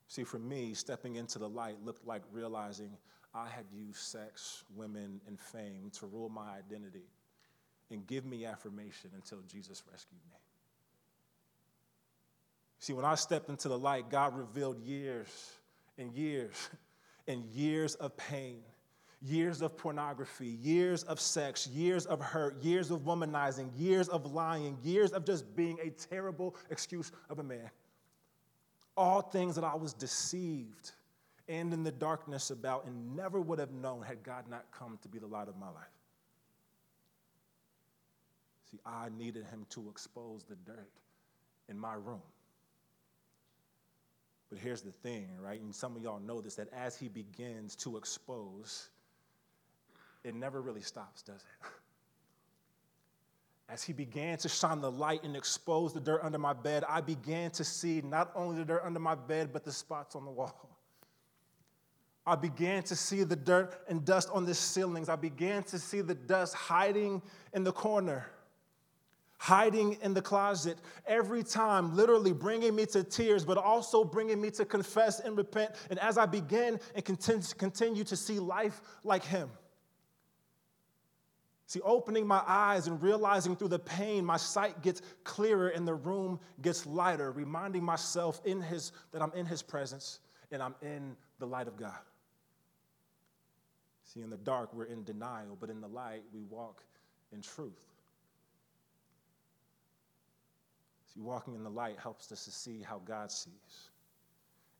See, 0.06 0.22
for 0.22 0.38
me, 0.38 0.74
stepping 0.74 1.16
into 1.16 1.38
the 1.38 1.48
light 1.48 1.76
looked 1.82 2.06
like 2.06 2.20
realizing 2.30 2.90
I 3.34 3.48
had 3.48 3.64
used 3.72 4.00
sex, 4.00 4.64
women, 4.76 5.22
and 5.26 5.40
fame 5.40 5.90
to 5.98 6.06
rule 6.06 6.28
my 6.28 6.50
identity 6.58 7.08
and 7.90 8.06
give 8.06 8.26
me 8.26 8.44
affirmation 8.44 9.12
until 9.14 9.38
Jesus 9.48 9.82
rescued 9.90 10.20
me. 10.30 10.36
See, 12.80 12.92
when 12.92 13.06
I 13.06 13.14
stepped 13.14 13.48
into 13.48 13.68
the 13.68 13.78
light, 13.78 14.10
God 14.10 14.36
revealed 14.36 14.78
years 14.78 15.28
and 15.96 16.12
years 16.12 16.68
and 17.26 17.46
years 17.46 17.94
of 17.94 18.14
pain, 18.18 18.60
years 19.22 19.60
of 19.62 19.76
pornography, 19.76 20.58
years 20.62 21.02
of 21.04 21.20
sex, 21.20 21.66
years 21.66 22.06
of 22.06 22.20
hurt, 22.20 22.62
years 22.62 22.90
of 22.90 23.00
womanizing, 23.00 23.68
years 23.76 24.08
of 24.08 24.32
lying, 24.32 24.78
years 24.82 25.12
of 25.12 25.24
just 25.24 25.54
being 25.54 25.78
a 25.82 25.90
terrible 25.90 26.56
excuse 26.70 27.12
of 27.28 27.38
a 27.38 27.42
man 27.42 27.70
all 29.00 29.22
things 29.22 29.54
that 29.54 29.64
I 29.64 29.74
was 29.74 29.94
deceived 29.94 30.92
and 31.48 31.72
in 31.72 31.82
the 31.82 31.90
darkness 31.90 32.50
about 32.50 32.84
and 32.84 33.16
never 33.16 33.40
would 33.40 33.58
have 33.58 33.72
known 33.72 34.02
had 34.02 34.22
God 34.22 34.44
not 34.48 34.66
come 34.70 34.98
to 35.00 35.08
be 35.08 35.18
the 35.18 35.26
light 35.26 35.48
of 35.48 35.56
my 35.56 35.68
life. 35.68 35.84
See, 38.70 38.78
I 38.84 39.08
needed 39.16 39.46
him 39.46 39.64
to 39.70 39.88
expose 39.88 40.44
the 40.44 40.54
dirt 40.54 40.90
in 41.70 41.78
my 41.78 41.94
room. 41.94 42.20
But 44.50 44.58
here's 44.58 44.82
the 44.82 44.92
thing, 44.92 45.28
right? 45.40 45.60
And 45.60 45.74
some 45.74 45.96
of 45.96 46.02
y'all 46.02 46.20
know 46.20 46.42
this 46.42 46.56
that 46.56 46.68
as 46.72 46.96
he 46.96 47.08
begins 47.08 47.74
to 47.76 47.96
expose, 47.96 48.90
it 50.24 50.34
never 50.34 50.60
really 50.60 50.82
stops, 50.82 51.22
does 51.22 51.42
it? 51.42 51.68
As 53.68 53.84
he 53.84 53.92
began 53.92 54.36
to 54.38 54.48
shine 54.48 54.80
the 54.80 54.90
light 54.90 55.22
and 55.22 55.36
expose 55.36 55.94
the 55.94 56.00
dirt 56.00 56.20
under 56.24 56.38
my 56.38 56.52
bed, 56.52 56.82
I 56.88 57.00
began 57.00 57.52
to 57.52 57.62
see 57.62 58.00
not 58.00 58.32
only 58.34 58.58
the 58.58 58.64
dirt 58.64 58.82
under 58.84 58.98
my 58.98 59.14
bed, 59.14 59.50
but 59.52 59.64
the 59.64 59.72
spots 59.72 60.16
on 60.16 60.24
the 60.24 60.30
wall. 60.30 60.68
I 62.26 62.34
began 62.34 62.82
to 62.84 62.96
see 62.96 63.22
the 63.22 63.36
dirt 63.36 63.80
and 63.88 64.04
dust 64.04 64.28
on 64.32 64.44
the 64.44 64.54
ceilings. 64.54 65.08
I 65.08 65.16
began 65.16 65.62
to 65.64 65.78
see 65.78 66.00
the 66.00 66.14
dust 66.14 66.54
hiding 66.54 67.22
in 67.54 67.64
the 67.64 67.72
corner, 67.72 68.26
hiding 69.38 69.96
in 70.02 70.14
the 70.14 70.22
closet. 70.22 70.76
Every 71.06 71.42
time, 71.42 71.96
literally 71.96 72.32
bringing 72.32 72.74
me 72.74 72.86
to 72.86 73.04
tears, 73.04 73.44
but 73.44 73.56
also 73.56 74.04
bringing 74.04 74.40
me 74.40 74.50
to 74.50 74.64
confess 74.64 75.20
and 75.20 75.36
repent. 75.36 75.76
And 75.90 75.98
as 76.00 76.18
I 76.18 76.26
began 76.26 76.78
and 76.94 77.04
continue 77.04 78.04
to 78.04 78.16
see 78.16 78.38
life 78.38 78.82
like 79.04 79.24
Him, 79.24 79.48
See, 81.70 81.80
opening 81.82 82.26
my 82.26 82.42
eyes 82.48 82.88
and 82.88 83.00
realizing 83.00 83.54
through 83.54 83.68
the 83.68 83.78
pain, 83.78 84.24
my 84.24 84.38
sight 84.38 84.82
gets 84.82 85.02
clearer 85.22 85.68
and 85.68 85.86
the 85.86 85.94
room 85.94 86.40
gets 86.62 86.84
lighter, 86.84 87.30
reminding 87.30 87.84
myself 87.84 88.40
in 88.44 88.60
his, 88.60 88.90
that 89.12 89.22
I'm 89.22 89.32
in 89.34 89.46
His 89.46 89.62
presence 89.62 90.18
and 90.50 90.60
I'm 90.60 90.74
in 90.82 91.14
the 91.38 91.46
light 91.46 91.68
of 91.68 91.76
God. 91.76 92.00
See, 94.02 94.20
in 94.20 94.30
the 94.30 94.36
dark, 94.36 94.74
we're 94.74 94.86
in 94.86 95.04
denial, 95.04 95.56
but 95.60 95.70
in 95.70 95.80
the 95.80 95.86
light, 95.86 96.24
we 96.34 96.42
walk 96.42 96.82
in 97.32 97.40
truth. 97.40 97.70
See, 101.14 101.20
walking 101.20 101.54
in 101.54 101.62
the 101.62 101.70
light 101.70 102.00
helps 102.02 102.32
us 102.32 102.44
to 102.46 102.50
see 102.50 102.82
how 102.82 103.00
God 103.04 103.30
sees, 103.30 103.90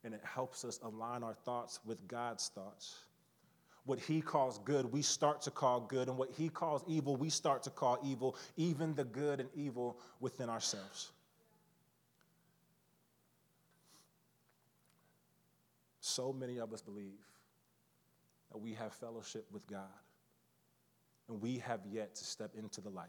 and 0.03 0.12
it 0.12 0.22
helps 0.24 0.64
us 0.64 0.81
align 0.83 1.22
our 1.22 1.35
thoughts 1.35 1.79
with 1.87 2.05
God's 2.09 2.48
thoughts 2.48 3.05
what 3.90 3.98
he 3.98 4.20
calls 4.20 4.61
good, 4.61 4.92
we 4.92 5.03
start 5.03 5.42
to 5.42 5.50
call 5.50 5.81
good, 5.81 6.07
and 6.07 6.16
what 6.16 6.31
he 6.31 6.48
calls 6.48 6.85
evil, 6.87 7.16
we 7.16 7.29
start 7.29 7.64
to 7.64 7.70
call 7.70 7.98
evil, 8.05 8.37
even 8.57 8.94
the 8.94 9.03
good 9.03 9.40
and 9.40 9.48
evil 9.53 9.98
within 10.20 10.48
ourselves. 10.48 11.11
So 16.00 16.33
many 16.33 16.61
of 16.61 16.72
us 16.72 16.81
believe 16.81 17.18
that 18.53 18.59
we 18.59 18.74
have 18.74 18.92
fellowship 18.92 19.44
with 19.50 19.66
God, 19.66 19.88
and 21.29 21.42
we 21.42 21.59
have 21.59 21.81
yet 21.90 22.14
to 22.14 22.24
step 22.24 22.53
into 22.57 22.81
the 22.81 22.90
light 22.90 23.09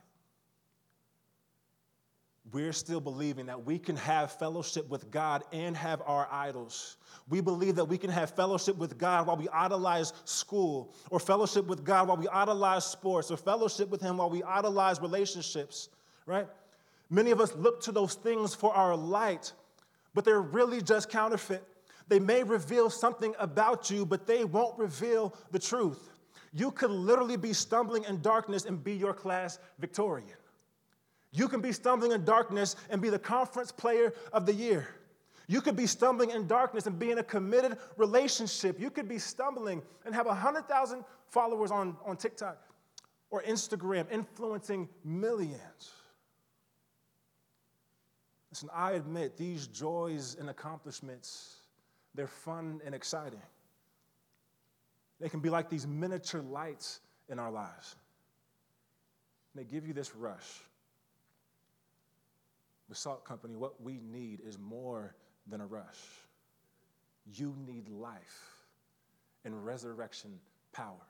we're 2.52 2.74
still 2.74 3.00
believing 3.00 3.46
that 3.46 3.66
we 3.66 3.78
can 3.78 3.96
have 3.96 4.32
fellowship 4.32 4.90
with 4.90 5.12
God 5.12 5.44
and 5.52 5.78
have 5.78 6.02
our 6.06 6.28
idols. 6.32 6.98
We 7.30 7.40
believe 7.40 7.76
that 7.76 7.86
we 7.86 7.98
can 7.98 8.10
have 8.10 8.32
fellowship 8.32 8.78
with 8.78 8.98
God 8.98 9.28
while 9.28 9.38
we 9.38 9.48
idolize 9.50 10.12
school, 10.26 10.92
or 11.10 11.20
fellowship 11.20 11.68
with 11.68 11.84
God 11.84 12.08
while 12.08 12.18
we 12.18 12.28
idolize 12.28 12.86
sports, 12.86 13.30
or 13.32 13.38
fellowship 13.38 13.90
with 13.90 14.02
Him 14.02 14.18
while 14.18 14.30
we 14.30 14.44
idolize 14.44 15.00
relationships, 15.00 15.90
right? 16.26 16.48
Many 17.10 17.32
of 17.32 17.40
us 17.40 17.56
look 17.56 17.82
to 17.84 17.92
those 17.92 18.16
things 18.16 18.56
for 18.56 18.74
our 18.74 18.96
light, 18.96 19.54
but 20.14 20.26
they're 20.26 20.42
really 20.42 20.82
just 20.82 21.10
counterfeit. 21.10 21.64
They 22.08 22.20
may 22.20 22.44
reveal 22.44 22.90
something 22.90 23.36
about 23.40 23.90
you, 23.90 24.06
but 24.06 24.26
they 24.26 24.44
won't 24.44 24.78
reveal 24.78 25.36
the 25.52 25.60
truth. 25.60 26.10
You 26.54 26.72
could 26.72 26.92
literally 26.92 27.38
be 27.38 27.54
stumbling 27.54 28.04
in 28.06 28.22
darkness 28.22 28.66
and 28.66 28.84
be 28.84 28.94
your 28.94 29.14
class 29.14 29.60
Victorian. 29.80 30.28
You 31.32 31.48
can 31.48 31.62
be 31.62 31.72
stumbling 31.72 32.12
in 32.12 32.26
darkness 32.26 32.76
and 32.90 33.02
be 33.02 33.10
the 33.10 33.20
conference 33.20 33.72
player 33.72 34.14
of 34.34 34.46
the 34.46 34.54
year. 34.54 34.88
You 35.48 35.62
could 35.62 35.76
be 35.76 35.88
stumbling 35.88 36.32
in 36.32 36.48
darkness 36.48 36.88
and 36.88 36.98
be 37.00 37.12
in 37.12 37.18
a 37.18 37.24
committed 37.24 37.78
relationship. 37.98 38.80
You 38.80 38.90
could 38.90 39.08
be 39.08 39.18
stumbling 39.18 39.82
and 40.06 40.14
have 40.14 40.26
100,000 40.26 41.04
followers 41.28 41.72
on, 41.72 41.96
on 42.06 42.18
TikTok 42.18 42.58
or 43.30 43.42
Instagram, 43.44 44.12
influencing 44.12 44.90
millions. 45.06 45.92
Listen, 48.50 48.70
I 48.74 48.92
admit 48.94 49.38
these 49.38 49.68
joys 49.68 50.36
and 50.38 50.50
accomplishments, 50.50 51.56
they're 52.14 52.28
fun 52.28 52.82
and 52.86 52.94
exciting. 52.94 53.42
They 55.22 55.30
can 55.30 55.40
be 55.40 55.50
like 55.50 55.70
these 55.70 55.88
miniature 55.88 56.42
lights 56.42 57.00
in 57.30 57.40
our 57.40 57.52
lives. 57.52 57.96
They 59.56 59.64
give 59.64 59.88
you 59.88 59.94
this 59.94 60.14
rush 60.16 60.62
Salt 62.96 63.26
Company, 63.26 63.56
what 63.56 63.82
we 63.82 64.00
need 64.12 64.42
is 64.46 64.58
more 64.58 65.16
than 65.48 65.62
a 65.62 65.66
rush. 65.66 66.00
You 67.34 67.56
need 67.66 67.90
life 67.90 68.42
and 69.46 69.66
resurrection 69.66 70.40
power. 70.74 71.08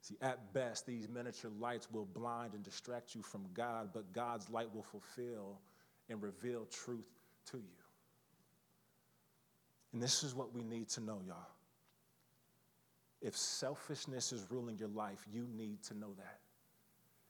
See, 0.00 0.16
at 0.20 0.52
best, 0.52 0.86
these 0.86 1.08
miniature 1.08 1.50
lights 1.58 1.88
will 1.90 2.04
blind 2.04 2.52
and 2.52 2.62
distract 2.62 3.14
you 3.14 3.22
from 3.22 3.46
God, 3.54 3.88
but 3.94 4.12
God's 4.12 4.50
light 4.50 4.74
will 4.74 4.82
fulfill 4.82 5.58
and 6.10 6.22
reveal 6.22 6.66
truth 6.66 7.08
to 7.50 7.56
you. 7.56 7.82
And 9.94 10.02
this 10.02 10.22
is 10.22 10.34
what 10.34 10.52
we 10.52 10.62
need 10.62 10.88
to 10.90 11.00
know, 11.00 11.20
y'all. 11.26 11.36
If 13.22 13.34
selfishness 13.34 14.32
is 14.32 14.46
ruling 14.50 14.76
your 14.76 14.90
life, 14.90 15.24
you 15.32 15.46
need 15.56 15.82
to 15.84 15.94
know 15.96 16.12
that. 16.18 16.40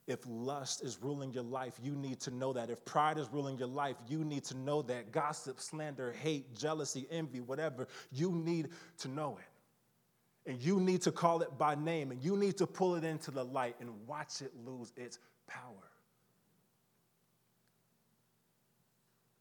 If 0.07 0.19
lust 0.27 0.83
is 0.83 0.99
ruling 1.01 1.33
your 1.33 1.43
life, 1.43 1.73
you 1.81 1.95
need 1.95 2.19
to 2.21 2.31
know 2.31 2.53
that. 2.53 2.69
If 2.69 2.85
pride 2.85 3.17
is 3.17 3.27
ruling 3.31 3.57
your 3.57 3.67
life, 3.67 3.95
you 4.07 4.23
need 4.23 4.43
to 4.45 4.57
know 4.57 4.83
that. 4.83 5.11
Gossip, 5.11 5.59
slander, 5.59 6.11
hate, 6.11 6.55
jealousy, 6.55 7.07
envy, 7.09 7.39
whatever, 7.39 7.87
you 8.11 8.31
need 8.31 8.69
to 8.99 9.07
know 9.07 9.39
it. 9.39 10.49
And 10.49 10.61
you 10.61 10.79
need 10.79 11.01
to 11.01 11.11
call 11.11 11.41
it 11.41 11.57
by 11.57 11.73
name, 11.73 12.11
and 12.11 12.21
you 12.21 12.37
need 12.37 12.55
to 12.57 12.67
pull 12.67 12.93
it 12.93 13.03
into 13.03 13.31
the 13.31 13.43
light 13.43 13.75
and 13.79 13.89
watch 14.05 14.43
it 14.43 14.51
lose 14.63 14.93
its 14.95 15.17
power. 15.47 15.89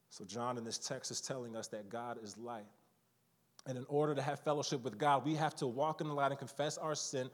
So, 0.09 0.25
John 0.25 0.57
in 0.57 0.65
this 0.65 0.79
text 0.79 1.11
is 1.11 1.21
telling 1.21 1.57
us 1.57 1.69
that 1.69 1.91
God 1.91 2.19
is 2.23 2.39
light. 2.39 2.65
And 3.67 3.77
in 3.77 3.85
order 3.89 4.15
to 4.15 4.23
have 4.23 4.41
fellowship 4.41 4.83
with 4.83 4.97
God, 4.97 5.27
we 5.27 5.35
have 5.35 5.55
to 5.57 5.67
walk 5.67 6.01
in 6.01 6.09
the 6.09 6.15
light 6.15 6.31
and 6.31 6.39
confess 6.39 6.79
our 6.79 6.95
sin 6.95 7.29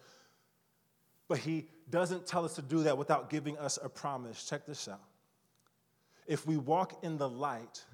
but 1.30 1.38
he 1.38 1.68
doesn't 1.90 2.26
tell 2.26 2.44
us 2.44 2.56
to 2.56 2.62
do 2.62 2.82
that 2.82 2.98
without 2.98 3.30
giving 3.30 3.56
us 3.56 3.78
a 3.80 3.88
promise. 3.88 4.44
Check 4.46 4.66
this 4.66 4.88
out. 4.88 4.98
If 6.26 6.44
we 6.44 6.56
walk 6.56 7.04
in 7.04 7.18
the 7.18 7.28
light, 7.28 7.84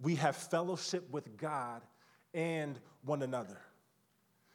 we 0.00 0.14
have 0.14 0.36
fellowship 0.36 1.10
with 1.10 1.36
God 1.36 1.82
and 2.34 2.78
one 3.04 3.22
another. 3.22 3.58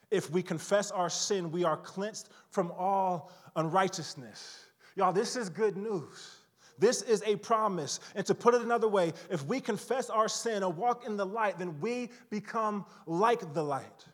If 0.09 0.31
we 0.31 0.41
confess 0.41 0.89
our 0.89 1.09
sin, 1.09 1.51
we 1.51 1.65
are 1.65 1.75
cleansed 1.75 2.29
from 2.49 2.71
all 2.77 3.29
unrighteousness. 3.57 4.67
Y'all, 4.95 5.11
this 5.11 5.35
is 5.35 5.49
good 5.49 5.75
news. 5.75 6.37
This 6.79 7.01
is 7.01 7.21
a 7.25 7.35
promise. 7.35 7.99
And 8.15 8.25
to 8.25 8.33
put 8.33 8.53
it 8.53 8.61
another 8.61 8.87
way, 8.87 9.11
if 9.29 9.45
we 9.45 9.59
confess 9.59 10.09
our 10.09 10.29
sin 10.29 10.63
and 10.63 10.77
walk 10.77 11.05
in 11.05 11.17
the 11.17 11.25
light, 11.25 11.59
then 11.59 11.77
we 11.81 12.09
become 12.29 12.85
like 13.05 13.53
the 13.53 13.63
light. 13.63 14.05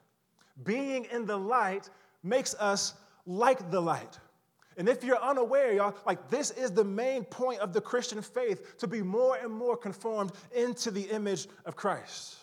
Being 0.63 1.06
in 1.12 1.28
the 1.28 1.38
light 1.38 1.92
makes 2.24 2.56
us 2.56 2.96
like 3.28 3.70
the 3.70 3.80
light. 3.80 4.18
And 4.78 4.88
if 4.88 5.04
you're 5.04 5.22
unaware, 5.22 5.74
y'all, 5.74 5.96
like 6.06 6.30
this 6.30 6.52
is 6.52 6.72
the 6.72 6.84
main 6.84 7.24
point 7.26 7.60
of 7.60 7.74
the 7.74 7.82
Christian 7.82 8.22
faith 8.22 8.78
to 8.78 8.88
be 8.88 9.02
more 9.04 9.36
and 9.36 9.52
more 9.52 9.76
conformed 9.76 10.32
into 10.56 10.90
the 10.90 11.02
image 11.02 11.48
of 11.66 11.76
Christ. 11.76 12.38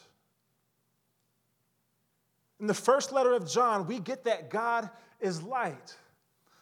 In 2.60 2.66
the 2.66 2.74
first 2.74 3.12
letter 3.12 3.32
of 3.32 3.48
John, 3.48 3.86
we 3.86 3.98
get 3.98 4.24
that 4.24 4.50
God 4.50 4.90
is 5.20 5.42
light. 5.42 5.96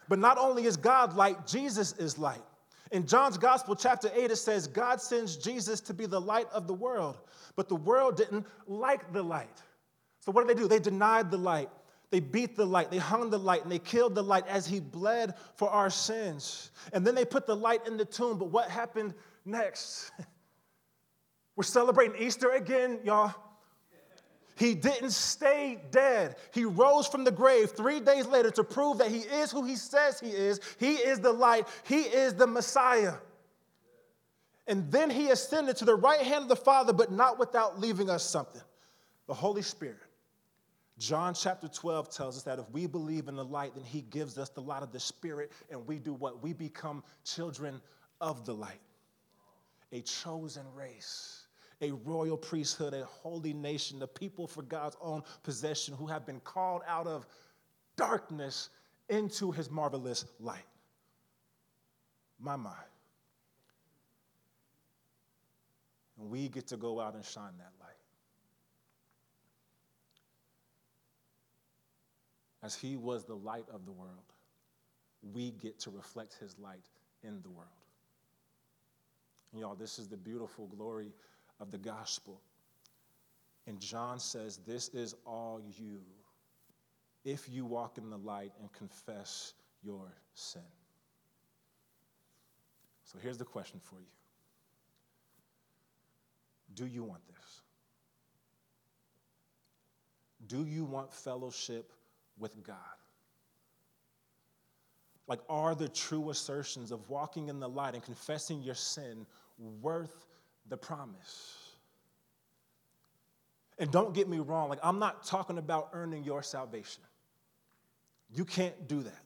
But 0.07 0.19
not 0.19 0.37
only 0.37 0.65
is 0.65 0.77
God 0.77 1.15
light, 1.15 1.47
Jesus 1.47 1.93
is 1.93 2.17
light. 2.17 2.41
In 2.91 3.07
John's 3.07 3.37
Gospel, 3.37 3.75
chapter 3.75 4.11
8, 4.13 4.29
it 4.29 4.35
says, 4.35 4.67
God 4.67 5.01
sends 5.01 5.37
Jesus 5.37 5.81
to 5.81 5.93
be 5.93 6.05
the 6.05 6.21
light 6.21 6.47
of 6.53 6.67
the 6.67 6.73
world. 6.73 7.17
But 7.55 7.67
the 7.67 7.75
world 7.75 8.17
didn't 8.17 8.45
like 8.67 9.11
the 9.11 9.23
light. 9.23 9.61
So 10.19 10.31
what 10.31 10.47
did 10.47 10.55
they 10.55 10.61
do? 10.61 10.67
They 10.67 10.79
denied 10.79 11.31
the 11.31 11.37
light. 11.37 11.69
They 12.13 12.19
beat 12.19 12.55
the 12.55 12.63
light, 12.63 12.91
they 12.91 12.99
hung 12.99 13.31
the 13.31 13.39
light, 13.39 13.63
and 13.63 13.71
they 13.71 13.79
killed 13.79 14.13
the 14.13 14.21
light 14.21 14.45
as 14.47 14.67
he 14.67 14.79
bled 14.79 15.33
for 15.55 15.67
our 15.67 15.89
sins. 15.89 16.69
And 16.93 17.07
then 17.07 17.15
they 17.15 17.25
put 17.25 17.47
the 17.47 17.55
light 17.55 17.87
in 17.87 17.97
the 17.97 18.05
tomb. 18.05 18.37
But 18.37 18.51
what 18.51 18.69
happened 18.69 19.15
next? 19.45 20.11
We're 21.55 21.63
celebrating 21.63 22.21
Easter 22.21 22.51
again, 22.51 22.99
y'all. 23.03 23.33
He 24.55 24.75
didn't 24.75 25.09
stay 25.09 25.81
dead. 25.89 26.35
He 26.53 26.65
rose 26.65 27.07
from 27.07 27.23
the 27.23 27.31
grave 27.31 27.71
three 27.71 27.99
days 27.99 28.27
later 28.27 28.51
to 28.51 28.63
prove 28.63 28.99
that 28.99 29.09
he 29.09 29.21
is 29.21 29.49
who 29.49 29.65
he 29.65 29.75
says 29.75 30.19
he 30.19 30.29
is. 30.29 30.59
He 30.79 30.93
is 30.93 31.19
the 31.19 31.33
light, 31.33 31.67
he 31.83 32.01
is 32.01 32.35
the 32.35 32.45
Messiah. 32.45 33.15
And 34.67 34.91
then 34.91 35.09
he 35.09 35.31
ascended 35.31 35.77
to 35.77 35.85
the 35.85 35.95
right 35.95 36.21
hand 36.21 36.43
of 36.43 36.49
the 36.49 36.55
Father, 36.57 36.93
but 36.93 37.11
not 37.11 37.39
without 37.39 37.79
leaving 37.79 38.11
us 38.11 38.23
something 38.23 38.61
the 39.25 39.33
Holy 39.33 39.63
Spirit. 39.63 39.97
John 40.99 41.33
chapter 41.33 41.67
12 41.67 42.15
tells 42.15 42.37
us 42.37 42.43
that 42.43 42.59
if 42.59 42.69
we 42.71 42.85
believe 42.85 43.27
in 43.27 43.35
the 43.35 43.45
light, 43.45 43.73
then 43.75 43.83
he 43.83 44.01
gives 44.01 44.37
us 44.37 44.49
the 44.49 44.61
light 44.61 44.83
of 44.83 44.91
the 44.91 44.99
Spirit, 44.99 45.51
and 45.71 45.85
we 45.87 45.97
do 45.97 46.13
what? 46.13 46.43
We 46.43 46.53
become 46.53 47.03
children 47.25 47.81
of 48.21 48.45
the 48.45 48.53
light, 48.53 48.81
a 49.91 50.01
chosen 50.01 50.63
race 50.75 51.43
a 51.83 51.91
royal 51.91 52.37
priesthood, 52.37 52.93
a 52.93 53.03
holy 53.03 53.53
nation, 53.53 53.99
the 53.99 54.07
people 54.07 54.47
for 54.47 54.61
God's 54.63 54.95
own 55.01 55.21
possession 55.43 55.93
who 55.93 56.07
have 56.07 56.25
been 56.25 56.39
called 56.39 56.81
out 56.87 57.07
of 57.07 57.27
darkness 57.97 58.69
into 59.09 59.51
his 59.51 59.69
marvelous 59.69 60.25
light. 60.39 60.65
My, 62.39 62.55
my. 62.55 62.71
And 66.19 66.29
we 66.29 66.47
get 66.47 66.67
to 66.67 66.77
go 66.77 67.01
out 67.01 67.15
and 67.15 67.25
shine 67.25 67.57
that 67.57 67.71
light. 67.81 67.92
As 72.63 72.75
he 72.75 72.95
was 72.95 73.25
the 73.25 73.35
light 73.35 73.65
of 73.73 73.85
the 73.85 73.91
world, 73.91 74.33
we 75.33 75.51
get 75.51 75.79
to 75.81 75.91
reflect 75.91 76.35
his 76.39 76.57
light 76.57 76.89
in 77.21 77.41
the 77.41 77.49
world. 77.49 77.67
And 79.51 79.61
y'all, 79.61 79.75
this 79.75 79.99
is 79.99 80.07
the 80.07 80.17
beautiful 80.17 80.67
glory 80.67 81.11
of 81.59 81.71
the 81.71 81.77
gospel. 81.77 82.41
And 83.67 83.79
John 83.79 84.17
says, 84.17 84.59
This 84.65 84.89
is 84.89 85.13
all 85.25 85.61
you 85.77 85.99
if 87.25 87.47
you 87.49 87.65
walk 87.65 87.97
in 87.97 88.09
the 88.09 88.17
light 88.17 88.51
and 88.59 88.71
confess 88.73 89.53
your 89.81 90.13
sin. 90.33 90.61
So 93.05 93.17
here's 93.21 93.37
the 93.37 93.45
question 93.45 93.79
for 93.83 93.95
you 93.95 94.07
Do 96.73 96.85
you 96.85 97.03
want 97.03 97.21
this? 97.27 97.61
Do 100.47 100.65
you 100.65 100.83
want 100.83 101.13
fellowship 101.13 101.91
with 102.37 102.61
God? 102.63 102.75
Like, 105.27 105.39
are 105.49 105.73
the 105.73 105.87
true 105.87 106.29
assertions 106.29 106.91
of 106.91 107.09
walking 107.09 107.47
in 107.47 107.59
the 107.59 107.69
light 107.69 107.93
and 107.93 108.03
confessing 108.03 108.61
your 108.61 108.75
sin 108.75 109.25
worth 109.81 110.25
the 110.69 110.77
promise. 110.77 111.57
And 113.79 113.91
don't 113.91 114.13
get 114.13 114.27
me 114.27 114.39
wrong, 114.39 114.69
like, 114.69 114.79
I'm 114.83 114.99
not 114.99 115.25
talking 115.25 115.57
about 115.57 115.89
earning 115.93 116.23
your 116.23 116.43
salvation. 116.43 117.03
You 118.35 118.45
can't 118.45 118.87
do 118.87 119.01
that. 119.01 119.19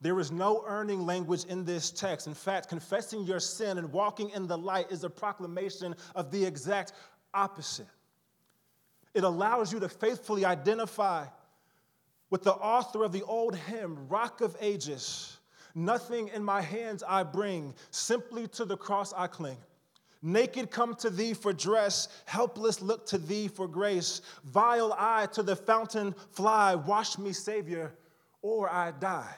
There 0.00 0.18
is 0.18 0.32
no 0.32 0.64
earning 0.66 1.04
language 1.04 1.44
in 1.44 1.64
this 1.64 1.90
text. 1.90 2.26
In 2.26 2.34
fact, 2.34 2.68
confessing 2.68 3.22
your 3.24 3.40
sin 3.40 3.76
and 3.76 3.92
walking 3.92 4.30
in 4.30 4.46
the 4.46 4.56
light 4.56 4.90
is 4.90 5.04
a 5.04 5.10
proclamation 5.10 5.94
of 6.14 6.30
the 6.30 6.44
exact 6.44 6.92
opposite. 7.34 7.86
It 9.12 9.24
allows 9.24 9.72
you 9.72 9.80
to 9.80 9.88
faithfully 9.88 10.44
identify 10.44 11.26
with 12.30 12.44
the 12.44 12.54
author 12.54 13.02
of 13.02 13.12
the 13.12 13.22
old 13.24 13.56
hymn, 13.56 14.08
Rock 14.08 14.40
of 14.40 14.56
Ages. 14.60 15.36
Nothing 15.74 16.28
in 16.28 16.42
my 16.42 16.60
hands 16.60 17.02
I 17.06 17.22
bring, 17.22 17.74
simply 17.90 18.48
to 18.48 18.64
the 18.64 18.76
cross 18.76 19.12
I 19.12 19.26
cling. 19.26 19.58
Naked 20.22 20.70
come 20.70 20.94
to 20.96 21.10
thee 21.10 21.32
for 21.32 21.52
dress, 21.52 22.08
helpless 22.26 22.82
look 22.82 23.06
to 23.06 23.18
thee 23.18 23.48
for 23.48 23.66
grace. 23.66 24.20
Vile 24.44 24.94
I 24.98 25.26
to 25.32 25.42
the 25.42 25.56
fountain 25.56 26.14
fly, 26.32 26.74
wash 26.74 27.18
me, 27.18 27.32
Savior, 27.32 27.94
or 28.42 28.70
I 28.70 28.90
die. 28.90 29.34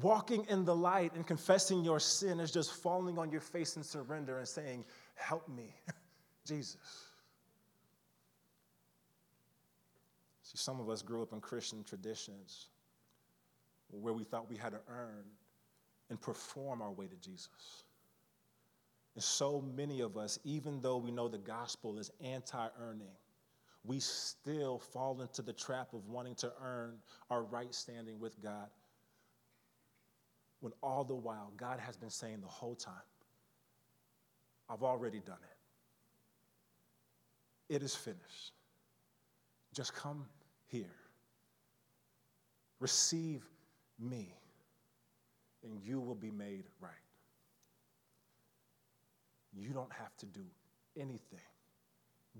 Walking 0.00 0.46
in 0.48 0.64
the 0.64 0.74
light 0.74 1.14
and 1.14 1.26
confessing 1.26 1.84
your 1.84 2.00
sin 2.00 2.40
is 2.40 2.50
just 2.50 2.74
falling 2.74 3.18
on 3.18 3.30
your 3.30 3.40
face 3.40 3.76
in 3.76 3.82
surrender 3.82 4.38
and 4.38 4.48
saying, 4.48 4.84
Help 5.14 5.48
me, 5.48 5.74
Jesus. 6.46 7.07
See, 10.48 10.56
some 10.56 10.80
of 10.80 10.88
us 10.88 11.02
grew 11.02 11.20
up 11.20 11.34
in 11.34 11.42
Christian 11.42 11.84
traditions 11.84 12.68
where 13.90 14.14
we 14.14 14.24
thought 14.24 14.48
we 14.48 14.56
had 14.56 14.72
to 14.72 14.80
earn 14.88 15.26
and 16.08 16.18
perform 16.18 16.80
our 16.80 16.90
way 16.90 17.06
to 17.06 17.16
Jesus. 17.16 17.84
And 19.14 19.22
so 19.22 19.62
many 19.76 20.00
of 20.00 20.16
us, 20.16 20.38
even 20.44 20.80
though 20.80 20.96
we 20.96 21.10
know 21.10 21.28
the 21.28 21.36
gospel 21.36 21.98
is 21.98 22.10
anti 22.24 22.66
earning, 22.80 23.12
we 23.84 24.00
still 24.00 24.78
fall 24.78 25.20
into 25.20 25.42
the 25.42 25.52
trap 25.52 25.92
of 25.92 26.08
wanting 26.08 26.34
to 26.36 26.50
earn 26.64 26.94
our 27.28 27.42
right 27.42 27.74
standing 27.74 28.18
with 28.18 28.42
God. 28.42 28.70
When 30.60 30.72
all 30.82 31.04
the 31.04 31.14
while, 31.14 31.52
God 31.58 31.78
has 31.78 31.94
been 31.94 32.08
saying 32.08 32.40
the 32.40 32.46
whole 32.46 32.74
time, 32.74 32.94
I've 34.70 34.82
already 34.82 35.20
done 35.20 35.36
it. 37.68 37.74
It 37.74 37.82
is 37.82 37.94
finished. 37.94 38.54
Just 39.74 39.94
come 39.94 40.24
here. 40.68 40.94
Receive 42.80 43.44
me, 43.98 44.32
and 45.64 45.78
you 45.82 46.00
will 46.00 46.14
be 46.14 46.30
made 46.30 46.64
right. 46.80 46.92
You 49.52 49.70
don't 49.70 49.92
have 49.92 50.16
to 50.18 50.26
do 50.26 50.44
anything 50.96 51.40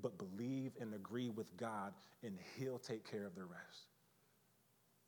but 0.00 0.16
believe 0.18 0.72
and 0.80 0.94
agree 0.94 1.28
with 1.28 1.56
God, 1.56 1.92
and 2.22 2.38
He'll 2.56 2.78
take 2.78 3.08
care 3.08 3.24
of 3.24 3.34
the 3.34 3.44
rest. 3.44 3.88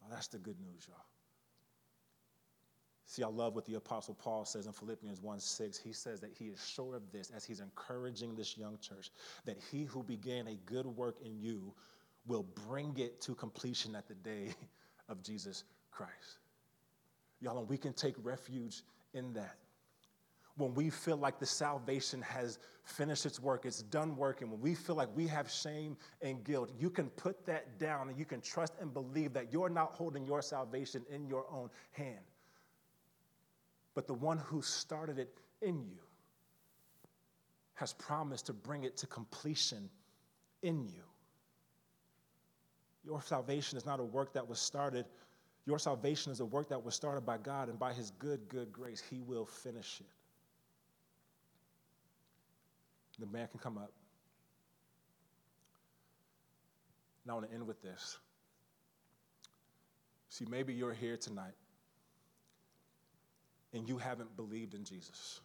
Well, 0.00 0.10
that's 0.10 0.28
the 0.28 0.38
good 0.38 0.60
news, 0.60 0.86
y'all. 0.88 1.04
See, 3.06 3.24
I 3.24 3.26
love 3.26 3.56
what 3.56 3.64
the 3.66 3.74
Apostle 3.74 4.14
Paul 4.14 4.44
says 4.44 4.66
in 4.66 4.72
Philippians 4.72 5.20
1 5.20 5.40
6. 5.40 5.78
He 5.78 5.92
says 5.92 6.20
that 6.20 6.30
he 6.32 6.44
is 6.44 6.64
sure 6.64 6.94
of 6.94 7.10
this 7.10 7.30
as 7.34 7.44
he's 7.44 7.58
encouraging 7.58 8.36
this 8.36 8.56
young 8.56 8.78
church 8.80 9.10
that 9.44 9.58
he 9.70 9.82
who 9.82 10.04
began 10.04 10.46
a 10.46 10.54
good 10.64 10.86
work 10.86 11.16
in 11.24 11.36
you 11.40 11.74
will 12.26 12.46
bring 12.68 12.96
it 12.98 13.20
to 13.22 13.34
completion 13.34 13.94
at 13.94 14.08
the 14.08 14.14
day 14.14 14.54
of 15.08 15.22
Jesus 15.22 15.64
Christ. 15.90 16.38
Y'all, 17.40 17.58
and 17.58 17.68
we 17.68 17.78
can 17.78 17.92
take 17.92 18.14
refuge 18.22 18.82
in 19.14 19.32
that 19.32 19.56
when 20.60 20.74
we 20.74 20.90
feel 20.90 21.16
like 21.16 21.38
the 21.38 21.46
salvation 21.46 22.20
has 22.22 22.58
finished 22.84 23.24
its 23.24 23.40
work, 23.40 23.64
it's 23.64 23.82
done 23.82 24.16
working, 24.16 24.50
when 24.50 24.60
we 24.60 24.74
feel 24.74 24.94
like 24.94 25.08
we 25.16 25.26
have 25.26 25.50
shame 25.50 25.96
and 26.22 26.44
guilt, 26.44 26.70
you 26.78 26.90
can 26.90 27.08
put 27.10 27.46
that 27.46 27.78
down 27.78 28.08
and 28.08 28.18
you 28.18 28.24
can 28.24 28.40
trust 28.40 28.74
and 28.80 28.92
believe 28.92 29.32
that 29.32 29.52
you're 29.52 29.70
not 29.70 29.92
holding 29.92 30.26
your 30.26 30.42
salvation 30.42 31.02
in 31.10 31.26
your 31.26 31.46
own 31.50 31.70
hand. 31.92 32.20
But 33.94 34.06
the 34.06 34.14
one 34.14 34.38
who 34.38 34.62
started 34.62 35.18
it 35.18 35.32
in 35.62 35.82
you 35.82 35.98
has 37.74 37.92
promised 37.94 38.46
to 38.46 38.52
bring 38.52 38.84
it 38.84 38.96
to 38.98 39.06
completion 39.06 39.88
in 40.62 40.84
you. 40.84 41.02
Your 43.04 43.22
salvation 43.22 43.78
is 43.78 43.86
not 43.86 44.00
a 44.00 44.04
work 44.04 44.32
that 44.34 44.46
was 44.46 44.58
started. 44.58 45.06
Your 45.66 45.78
salvation 45.78 46.32
is 46.32 46.40
a 46.40 46.44
work 46.44 46.68
that 46.68 46.82
was 46.84 46.94
started 46.94 47.24
by 47.24 47.38
God, 47.38 47.68
and 47.68 47.78
by 47.78 47.92
His 47.92 48.10
good, 48.18 48.48
good 48.48 48.72
grace, 48.72 49.02
He 49.08 49.20
will 49.20 49.46
finish 49.46 50.00
it. 50.00 50.06
The 53.18 53.26
man 53.26 53.48
can 53.48 53.60
come 53.60 53.76
up. 53.76 53.92
And 57.24 57.30
I 57.30 57.34
want 57.34 57.48
to 57.48 57.54
end 57.54 57.66
with 57.66 57.82
this. 57.82 58.18
See, 60.30 60.46
maybe 60.48 60.72
you're 60.72 60.94
here 60.94 61.16
tonight 61.16 61.52
and 63.72 63.88
you 63.88 63.98
haven't 63.98 64.34
believed 64.36 64.74
in 64.74 64.84
Jesus. 64.84 65.40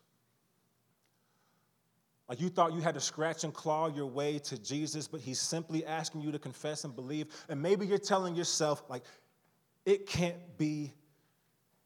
Like 2.27 2.41
you 2.41 2.49
thought 2.49 2.73
you 2.73 2.81
had 2.81 2.95
to 2.95 2.99
scratch 2.99 3.43
and 3.43 3.53
claw 3.53 3.87
your 3.87 4.07
way 4.07 4.39
to 4.39 4.57
Jesus, 4.57 5.07
but 5.07 5.21
he's 5.21 5.39
simply 5.39 5.85
asking 5.85 6.21
you 6.21 6.31
to 6.31 6.39
confess 6.39 6.83
and 6.83 6.95
believe. 6.95 7.27
And 7.49 7.61
maybe 7.61 7.85
you're 7.85 7.97
telling 7.97 8.35
yourself, 8.35 8.83
like, 8.89 9.03
it 9.85 10.07
can't 10.07 10.57
be, 10.57 10.91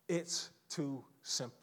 it's 0.07 0.49
too 0.69 1.03
simple. 1.23 1.55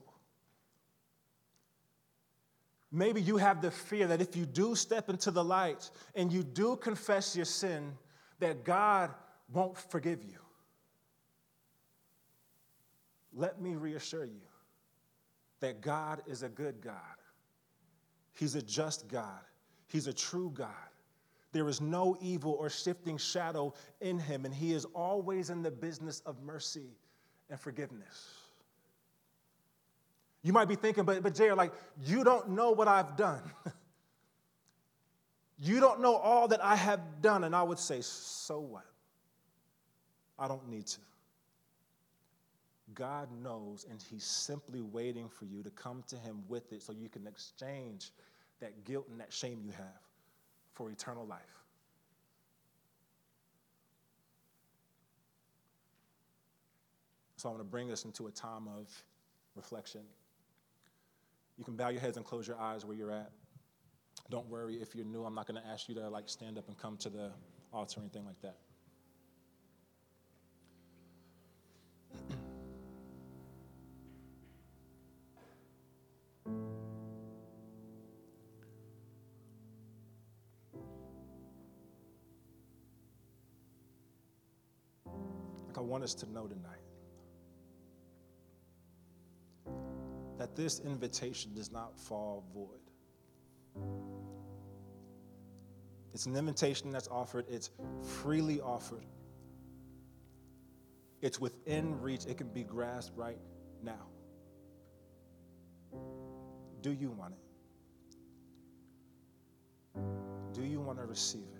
Maybe 2.92 3.20
you 3.20 3.38
have 3.38 3.62
the 3.62 3.70
fear 3.70 4.06
that 4.08 4.20
if 4.20 4.36
you 4.36 4.46
do 4.46 4.74
step 4.74 5.08
into 5.08 5.30
the 5.30 5.42
light 5.42 5.90
and 6.14 6.32
you 6.32 6.42
do 6.42 6.76
confess 6.76 7.34
your 7.34 7.44
sin, 7.44 7.92
that 8.38 8.64
God 8.64 9.10
won't 9.52 9.76
forgive 9.76 10.22
you. 10.22 10.38
Let 13.34 13.60
me 13.60 13.74
reassure 13.74 14.24
you 14.24 14.40
that 15.60 15.80
God 15.80 16.22
is 16.26 16.42
a 16.42 16.48
good 16.48 16.80
God. 16.80 16.94
He's 18.36 18.54
a 18.54 18.62
just 18.62 19.08
God. 19.08 19.40
He's 19.88 20.06
a 20.06 20.12
true 20.12 20.52
God. 20.54 20.68
There 21.52 21.68
is 21.68 21.80
no 21.80 22.16
evil 22.20 22.52
or 22.52 22.68
shifting 22.68 23.16
shadow 23.16 23.72
in 24.00 24.18
him, 24.18 24.44
and 24.44 24.54
he 24.54 24.74
is 24.74 24.84
always 24.94 25.48
in 25.48 25.62
the 25.62 25.70
business 25.70 26.20
of 26.26 26.42
mercy 26.42 26.98
and 27.48 27.58
forgiveness. 27.58 28.34
You 30.42 30.52
might 30.52 30.68
be 30.68 30.74
thinking, 30.74 31.04
but, 31.04 31.22
but 31.22 31.34
Jarryd, 31.34 31.56
like, 31.56 31.72
you 32.04 32.24
don't 32.24 32.50
know 32.50 32.72
what 32.72 32.88
I've 32.88 33.16
done. 33.16 33.42
you 35.58 35.80
don't 35.80 36.00
know 36.00 36.14
all 36.14 36.46
that 36.48 36.62
I 36.62 36.76
have 36.76 37.00
done. 37.22 37.42
And 37.42 37.56
I 37.56 37.62
would 37.62 37.78
say, 37.78 38.00
so 38.02 38.60
what? 38.60 38.84
I 40.38 40.46
don't 40.46 40.68
need 40.68 40.86
to. 40.86 41.00
God 42.96 43.28
knows, 43.42 43.86
and 43.88 44.02
He's 44.10 44.24
simply 44.24 44.80
waiting 44.80 45.28
for 45.28 45.44
you 45.44 45.62
to 45.62 45.70
come 45.70 46.02
to 46.08 46.16
Him 46.16 46.42
with 46.48 46.72
it 46.72 46.82
so 46.82 46.92
you 46.92 47.08
can 47.08 47.26
exchange 47.28 48.10
that 48.60 48.84
guilt 48.84 49.06
and 49.08 49.20
that 49.20 49.32
shame 49.32 49.60
you 49.62 49.70
have 49.70 50.00
for 50.72 50.90
eternal 50.90 51.24
life. 51.24 51.40
So 57.36 57.50
I 57.50 57.52
want 57.52 57.60
to 57.60 57.70
bring 57.70 57.92
us 57.92 58.04
into 58.04 58.26
a 58.26 58.30
time 58.30 58.66
of 58.66 58.90
reflection. 59.54 60.00
You 61.58 61.64
can 61.64 61.76
bow 61.76 61.90
your 61.90 62.00
heads 62.00 62.16
and 62.16 62.24
close 62.24 62.48
your 62.48 62.58
eyes 62.58 62.84
where 62.84 62.96
you're 62.96 63.12
at. 63.12 63.30
Don't 64.30 64.48
worry 64.48 64.76
if 64.76 64.94
you're 64.94 65.04
new, 65.04 65.24
I'm 65.24 65.34
not 65.34 65.46
going 65.46 65.60
to 65.60 65.68
ask 65.68 65.88
you 65.88 65.94
to 65.96 66.08
like 66.08 66.28
stand 66.28 66.58
up 66.58 66.66
and 66.66 66.76
come 66.76 66.96
to 66.98 67.10
the 67.10 67.30
altar 67.72 68.00
or 68.00 68.02
anything 68.02 68.24
like 68.24 68.40
that. 68.40 68.56
Want 85.86 86.04
us 86.04 86.14
to 86.14 86.30
know 86.30 86.46
tonight 86.46 86.82
that 90.38 90.54
this 90.54 90.80
invitation 90.80 91.54
does 91.54 91.72
not 91.72 91.98
fall 91.98 92.44
void. 92.52 92.80
It's 96.12 96.26
an 96.26 96.36
invitation 96.36 96.90
that's 96.90 97.08
offered, 97.08 97.46
it's 97.48 97.70
freely 98.22 98.60
offered, 98.60 99.04
it's 101.20 101.40
within 101.40 102.00
reach, 102.00 102.26
it 102.26 102.38
can 102.38 102.48
be 102.48 102.64
grasped 102.64 103.16
right 103.16 103.38
now. 103.82 104.06
Do 106.80 106.92
you 106.92 107.10
want 107.10 107.34
it? 107.34 107.38
Do 110.52 110.64
you 110.64 110.80
want 110.80 110.98
to 110.98 111.04
receive 111.04 111.42
it? 111.42 111.55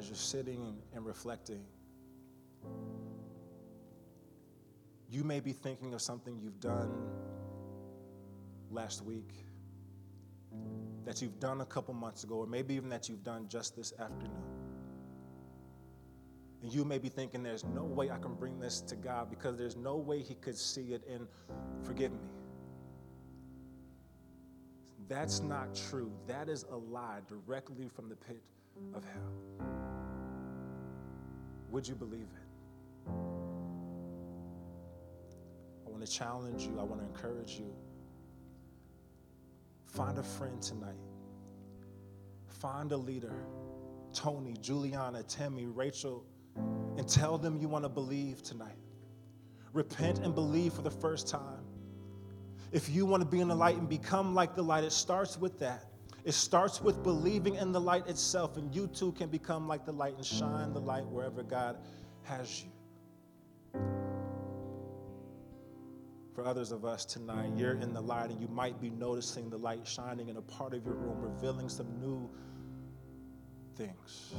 As 0.00 0.08
you're 0.08 0.16
sitting 0.16 0.78
and 0.94 1.04
reflecting, 1.04 1.62
you 5.10 5.22
may 5.22 5.40
be 5.40 5.52
thinking 5.52 5.92
of 5.92 6.00
something 6.00 6.38
you've 6.38 6.58
done 6.58 6.90
last 8.70 9.04
week, 9.04 9.44
that 11.04 11.20
you've 11.20 11.38
done 11.38 11.60
a 11.60 11.66
couple 11.66 11.92
months 11.92 12.24
ago, 12.24 12.36
or 12.36 12.46
maybe 12.46 12.72
even 12.74 12.88
that 12.88 13.10
you've 13.10 13.22
done 13.22 13.46
just 13.46 13.76
this 13.76 13.92
afternoon. 14.00 14.42
And 16.62 16.72
you 16.72 16.82
may 16.82 16.96
be 16.96 17.10
thinking, 17.10 17.42
there's 17.42 17.64
no 17.64 17.84
way 17.84 18.10
I 18.10 18.16
can 18.16 18.34
bring 18.34 18.58
this 18.58 18.80
to 18.82 18.96
God 18.96 19.28
because 19.28 19.58
there's 19.58 19.76
no 19.76 19.96
way 19.96 20.20
He 20.20 20.34
could 20.34 20.56
see 20.56 20.94
it 20.94 21.02
and 21.10 21.26
forgive 21.84 22.12
me. 22.12 22.28
That's 25.08 25.40
not 25.40 25.74
true. 25.74 26.10
That 26.26 26.48
is 26.48 26.64
a 26.70 26.76
lie 26.76 27.18
directly 27.28 27.88
from 27.88 28.08
the 28.08 28.16
pit 28.16 28.40
of 28.94 29.04
hell. 29.04 29.89
Would 31.70 31.86
you 31.86 31.94
believe 31.94 32.28
it? 32.34 33.10
I 35.86 35.90
want 35.90 36.04
to 36.04 36.10
challenge 36.10 36.62
you, 36.62 36.78
I 36.78 36.82
want 36.82 37.00
to 37.00 37.06
encourage 37.06 37.52
you. 37.52 37.72
Find 39.86 40.18
a 40.18 40.22
friend 40.22 40.60
tonight. 40.62 40.94
Find 42.46 42.92
a 42.92 42.96
leader 42.96 43.34
Tony, 44.12 44.54
Juliana, 44.60 45.22
Tammy, 45.22 45.66
Rachel, 45.66 46.24
and 46.56 47.08
tell 47.08 47.38
them 47.38 47.56
you 47.56 47.68
want 47.68 47.84
to 47.84 47.88
believe 47.88 48.42
tonight. 48.42 48.76
Repent 49.72 50.18
and 50.18 50.34
believe 50.34 50.72
for 50.72 50.82
the 50.82 50.90
first 50.90 51.28
time. 51.28 51.64
If 52.72 52.88
you 52.88 53.06
want 53.06 53.22
to 53.22 53.28
be 53.28 53.40
in 53.40 53.48
the 53.48 53.54
light 53.54 53.76
and 53.76 53.88
become 53.88 54.34
like 54.34 54.54
the 54.54 54.62
light, 54.62 54.84
it 54.84 54.92
starts 54.92 55.38
with 55.38 55.58
that. 55.60 55.89
It 56.24 56.32
starts 56.32 56.80
with 56.80 57.02
believing 57.02 57.54
in 57.54 57.72
the 57.72 57.80
light 57.80 58.06
itself, 58.06 58.56
and 58.56 58.74
you 58.74 58.86
too 58.88 59.12
can 59.12 59.30
become 59.30 59.66
like 59.66 59.86
the 59.86 59.92
light 59.92 60.16
and 60.16 60.24
shine 60.24 60.72
the 60.72 60.80
light 60.80 61.06
wherever 61.06 61.42
God 61.42 61.78
has 62.24 62.62
you. 62.62 62.70
For 66.34 66.44
others 66.44 66.72
of 66.72 66.84
us 66.84 67.04
tonight, 67.04 67.50
you're 67.56 67.74
in 67.74 67.92
the 67.92 68.00
light 68.00 68.30
and 68.30 68.40
you 68.40 68.48
might 68.48 68.80
be 68.80 68.88
noticing 68.88 69.50
the 69.50 69.58
light 69.58 69.86
shining 69.86 70.28
in 70.28 70.36
a 70.36 70.42
part 70.42 70.74
of 70.74 70.84
your 70.84 70.94
room, 70.94 71.20
revealing 71.20 71.68
some 71.68 72.00
new 72.00 72.30
things. 73.76 74.32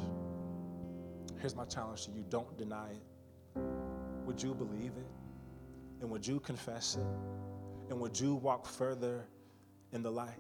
Here's 1.39 1.55
my 1.55 1.65
challenge 1.65 2.05
to 2.05 2.11
you 2.11 2.23
don't 2.29 2.57
deny 2.57 2.91
it. 2.91 3.61
Would 4.25 4.41
you 4.41 4.53
believe 4.53 4.93
it? 4.97 5.11
And 5.99 6.09
would 6.09 6.25
you 6.25 6.39
confess 6.39 6.95
it? 6.95 7.05
And 7.89 7.99
would 7.99 8.19
you 8.19 8.35
walk 8.35 8.65
further 8.65 9.25
in 9.91 10.01
the 10.01 10.11
light? 10.11 10.39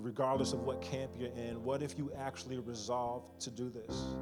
Regardless 0.00 0.52
of 0.52 0.60
what 0.60 0.80
camp 0.80 1.12
you're 1.18 1.32
in, 1.32 1.62
what 1.62 1.82
if 1.82 1.98
you 1.98 2.10
actually 2.18 2.58
resolved 2.58 3.40
to 3.40 3.50
do 3.50 3.70
this? 3.70 4.14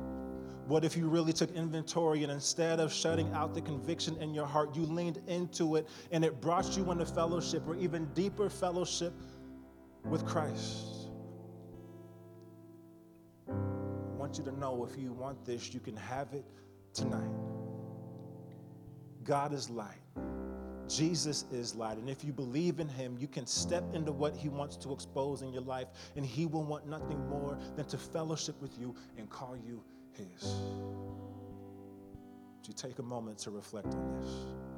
What 0.66 0.84
if 0.84 0.96
you 0.96 1.08
really 1.08 1.32
took 1.32 1.50
inventory 1.52 2.22
and 2.22 2.30
instead 2.30 2.78
of 2.78 2.92
shutting 2.92 3.32
out 3.32 3.54
the 3.54 3.60
conviction 3.60 4.16
in 4.18 4.32
your 4.32 4.46
heart, 4.46 4.76
you 4.76 4.82
leaned 4.82 5.18
into 5.26 5.76
it 5.76 5.88
and 6.12 6.24
it 6.24 6.40
brought 6.40 6.76
you 6.76 6.90
into 6.90 7.04
fellowship 7.04 7.66
or 7.66 7.74
even 7.76 8.06
deeper 8.14 8.48
fellowship 8.48 9.12
with 10.04 10.24
Christ? 10.24 11.08
I 13.48 13.52
want 14.16 14.38
you 14.38 14.44
to 14.44 14.52
know 14.52 14.86
if 14.88 14.96
you 14.96 15.12
want 15.12 15.44
this, 15.44 15.74
you 15.74 15.80
can 15.80 15.96
have 15.96 16.32
it 16.34 16.44
tonight. 16.94 17.30
God 19.24 19.52
is 19.52 19.68
light. 19.68 19.98
Jesus 20.90 21.44
is 21.52 21.74
light. 21.74 21.98
And 21.98 22.10
if 22.10 22.24
you 22.24 22.32
believe 22.32 22.80
in 22.80 22.88
him, 22.88 23.16
you 23.18 23.28
can 23.28 23.46
step 23.46 23.84
into 23.94 24.12
what 24.12 24.36
he 24.36 24.48
wants 24.48 24.76
to 24.78 24.92
expose 24.92 25.42
in 25.42 25.52
your 25.52 25.62
life, 25.62 25.88
and 26.16 26.26
he 26.26 26.46
will 26.46 26.64
want 26.64 26.86
nothing 26.88 27.18
more 27.28 27.58
than 27.76 27.86
to 27.86 27.98
fellowship 27.98 28.60
with 28.60 28.78
you 28.78 28.94
and 29.16 29.30
call 29.30 29.56
you 29.56 29.82
his. 30.12 30.42
Would 32.56 32.68
you 32.68 32.74
take 32.74 32.98
a 32.98 33.02
moment 33.02 33.38
to 33.38 33.50
reflect 33.50 33.94
on 33.94 34.20
this? 34.20 34.69